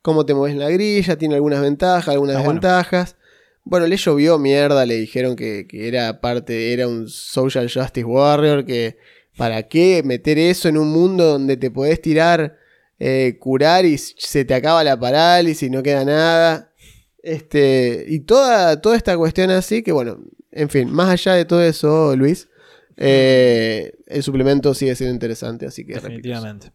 [0.00, 2.50] cómo te mueves en la grilla, tiene algunas ventajas, algunas bueno.
[2.52, 3.14] desventajas.
[3.14, 3.23] Bueno,
[3.64, 8.96] le llovió mierda, le dijeron que, que era parte, era un social justice warrior, que
[9.36, 12.56] para qué meter eso en un mundo donde te podés tirar,
[12.98, 16.72] eh, curar y se te acaba la parálisis y no queda nada.
[17.22, 20.18] Este, y toda, toda esta cuestión así, que bueno,
[20.52, 22.48] en fin, más allá de todo eso, Luis,
[22.96, 25.94] eh, el suplemento sigue siendo interesante, así que.
[25.94, 26.72] Definitivamente.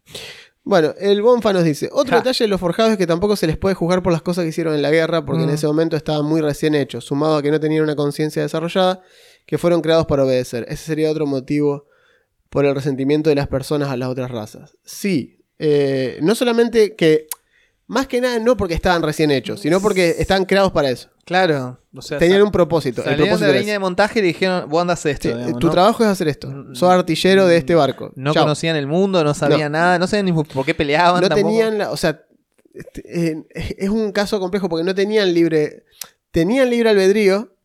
[0.64, 2.18] Bueno, el Bonfa nos dice, otro Ja.
[2.18, 4.49] detalle de los forjados es que tampoco se les puede juzgar por las cosas que
[4.49, 5.53] hicieron en la guerra, porque en Mm.
[5.53, 9.01] ese momento estaban muy recién hechos, sumado a que no tenían una conciencia desarrollada,
[9.45, 10.66] que fueron creados para obedecer.
[10.70, 11.86] Ese sería otro motivo
[12.49, 14.78] por el resentimiento de las personas a las otras razas.
[14.84, 17.28] Sí, eh, no solamente que,
[17.89, 21.09] más que nada no porque estaban recién hechos, sino porque estaban creados para eso.
[21.25, 21.79] Claro.
[21.91, 23.01] O sea, Tenían un propósito.
[23.01, 25.27] El salieron propósito de la era línea de montaje y le dijeron, vos andás esto.
[25.27, 25.71] Sí, digamos, tu ¿no?
[25.73, 26.49] trabajo es hacer esto.
[26.51, 28.11] Mm, Sos artillero de este barco.
[28.15, 28.43] No Chao.
[28.43, 31.19] conocían el mundo, no sabían nada, no sabían ni por qué peleaban.
[31.21, 31.49] no tampoco.
[31.49, 32.21] tenían la, o sea,
[32.75, 33.47] este, eh,
[33.79, 35.83] es un caso complejo porque no tenían libre,
[36.29, 37.55] tenían libre albedrío,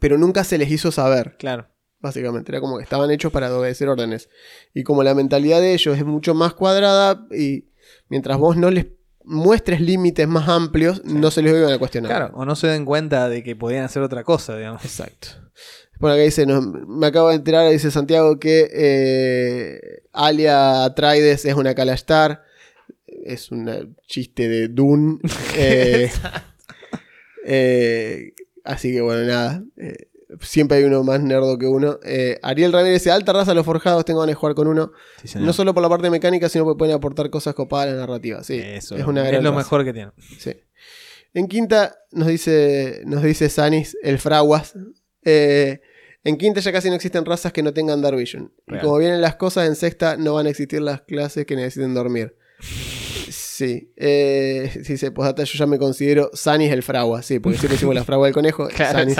[0.00, 1.68] pero nunca se les hizo saber, Claro.
[2.00, 4.30] básicamente, era como que estaban hechos para obedecer órdenes.
[4.72, 7.66] Y como la mentalidad de ellos es mucho más cuadrada y
[8.08, 8.86] mientras vos no les
[9.28, 12.10] muestres límites más amplios, no se les iban a cuestionar.
[12.10, 14.84] Claro, o no se den cuenta de que podían hacer otra cosa, digamos.
[14.84, 15.28] Exacto.
[15.98, 21.54] Por acá dice, no, me acabo de enterar, dice Santiago, que eh, Alia Atreides es
[21.54, 22.44] una Kalastar.
[23.06, 25.18] Es un chiste de Dune.
[25.56, 26.10] Eh,
[27.44, 28.32] eh,
[28.64, 29.64] así que bueno, nada.
[30.40, 31.98] Siempre hay uno más nerdo que uno.
[32.04, 34.92] Eh, Ariel Ramírez dice, alta raza los forjados, tengo ganas de jugar con uno.
[35.24, 35.38] Sí.
[35.40, 38.42] No solo por la parte mecánica, sino porque pueden aportar cosas copadas a la narrativa.
[38.44, 39.58] Sí, Eso, es una es gran lo raza.
[39.58, 40.12] mejor que tienen.
[40.38, 40.54] Sí.
[41.34, 44.74] En quinta nos dice, nos dice Sanis, el Fraguas.
[45.24, 45.80] eh,
[46.24, 48.52] en quinta ya casi no existen razas que no tengan Dark Vision.
[48.66, 51.94] Y como vienen las cosas, en sexta no van a existir las clases que necesiten
[51.94, 52.34] dormir.
[53.30, 53.92] Sí.
[53.96, 57.22] Eh, dice, postdata, yo ya me considero Sanis el Fragua.
[57.22, 58.68] Sí, porque siempre decimos la Fragua del conejo.
[58.76, 59.16] Claro, Sanis.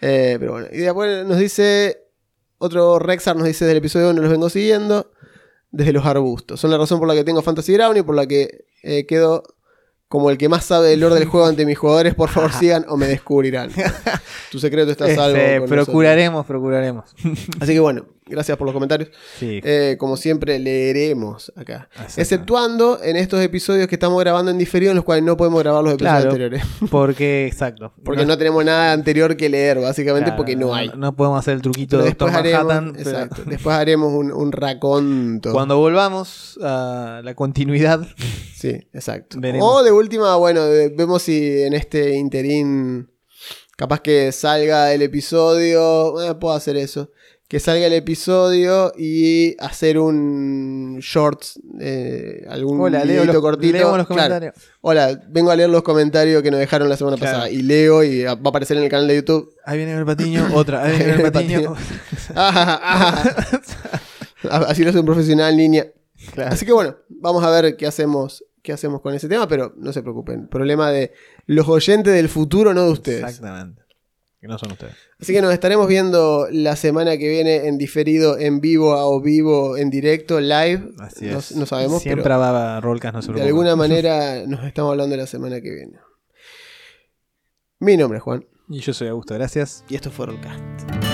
[0.00, 0.68] Eh, pero bueno.
[0.72, 2.04] Y después nos dice,
[2.58, 5.12] otro Rexar nos dice del episodio 1, los vengo siguiendo,
[5.70, 6.60] desde los arbustos.
[6.60, 9.42] Son la razón por la que tengo Fantasy Ground y por la que eh, quedo
[10.10, 12.84] como el que más sabe del lore del juego ante mis jugadores, por favor sigan
[12.88, 13.70] o me descubrirán.
[14.50, 15.36] Tu secreto está salvo.
[15.38, 17.04] Este, procuraremos, procuraremos.
[17.60, 19.10] Así que bueno, gracias por los comentarios.
[19.38, 19.60] Sí.
[19.62, 21.88] Eh, como siempre, leeremos acá.
[22.16, 25.84] Exceptuando en estos episodios que estamos grabando en diferido, en los cuales no podemos grabar
[25.84, 26.30] los episodios Claro.
[26.30, 26.64] anteriores.
[26.90, 27.92] Porque, exacto.
[28.04, 30.90] Porque no, tenemos nada anterior que leer, básicamente claro, porque no hay.
[30.96, 32.92] No, podemos hacer el truquito Pero de después haremos, Manhattan.
[32.96, 35.52] pero exacto, después haremos un, un raconto.
[35.52, 38.08] Cuando volvamos a la continuidad,
[38.60, 39.38] Sí, exacto.
[39.40, 39.66] Veremos.
[39.66, 43.10] O de última, bueno, de- vemos si en este interín
[43.76, 46.20] capaz que salga el episodio.
[46.22, 47.10] eh, puedo hacer eso.
[47.48, 53.72] Que salga el episodio y hacer un shorts, eh, algún hola, leo videito los, cortito.
[53.72, 54.22] leemos los Claro.
[54.22, 54.54] comentarios.
[54.82, 57.38] Hola, vengo a leer los comentarios que nos dejaron la semana Claro.
[57.38, 57.50] pasada.
[57.50, 59.52] Y leo y va a aparecer en el canal de YouTube.
[59.64, 60.84] Ahí viene el patiño, otra.
[60.84, 61.74] Ahí viene el patiño.
[62.36, 63.34] Ah, ah.
[64.68, 65.86] Así lo hace un profesional, niña.
[66.34, 66.52] Claro.
[66.52, 69.92] Así que bueno, vamos a ver qué hacemos, qué hacemos con ese tema, pero no
[69.92, 70.48] se preocupen.
[70.48, 71.12] Problema de
[71.46, 73.24] los oyentes del futuro, no de ustedes.
[73.24, 73.82] Exactamente.
[74.40, 74.94] Que no son ustedes.
[75.20, 79.20] Así que nos estaremos viendo la semana que viene en diferido, en vivo, a o
[79.20, 80.92] vivo, en directo, live.
[80.98, 81.52] Así no, es.
[81.56, 83.48] no sabemos, Siempre pero va a Rolcas, no se de preocupen.
[83.48, 85.98] alguna manera nos estamos hablando la semana que viene.
[87.80, 89.84] Mi nombre es Juan Y yo soy Augusto, gracias.
[89.90, 91.09] y esto fue Rollcast.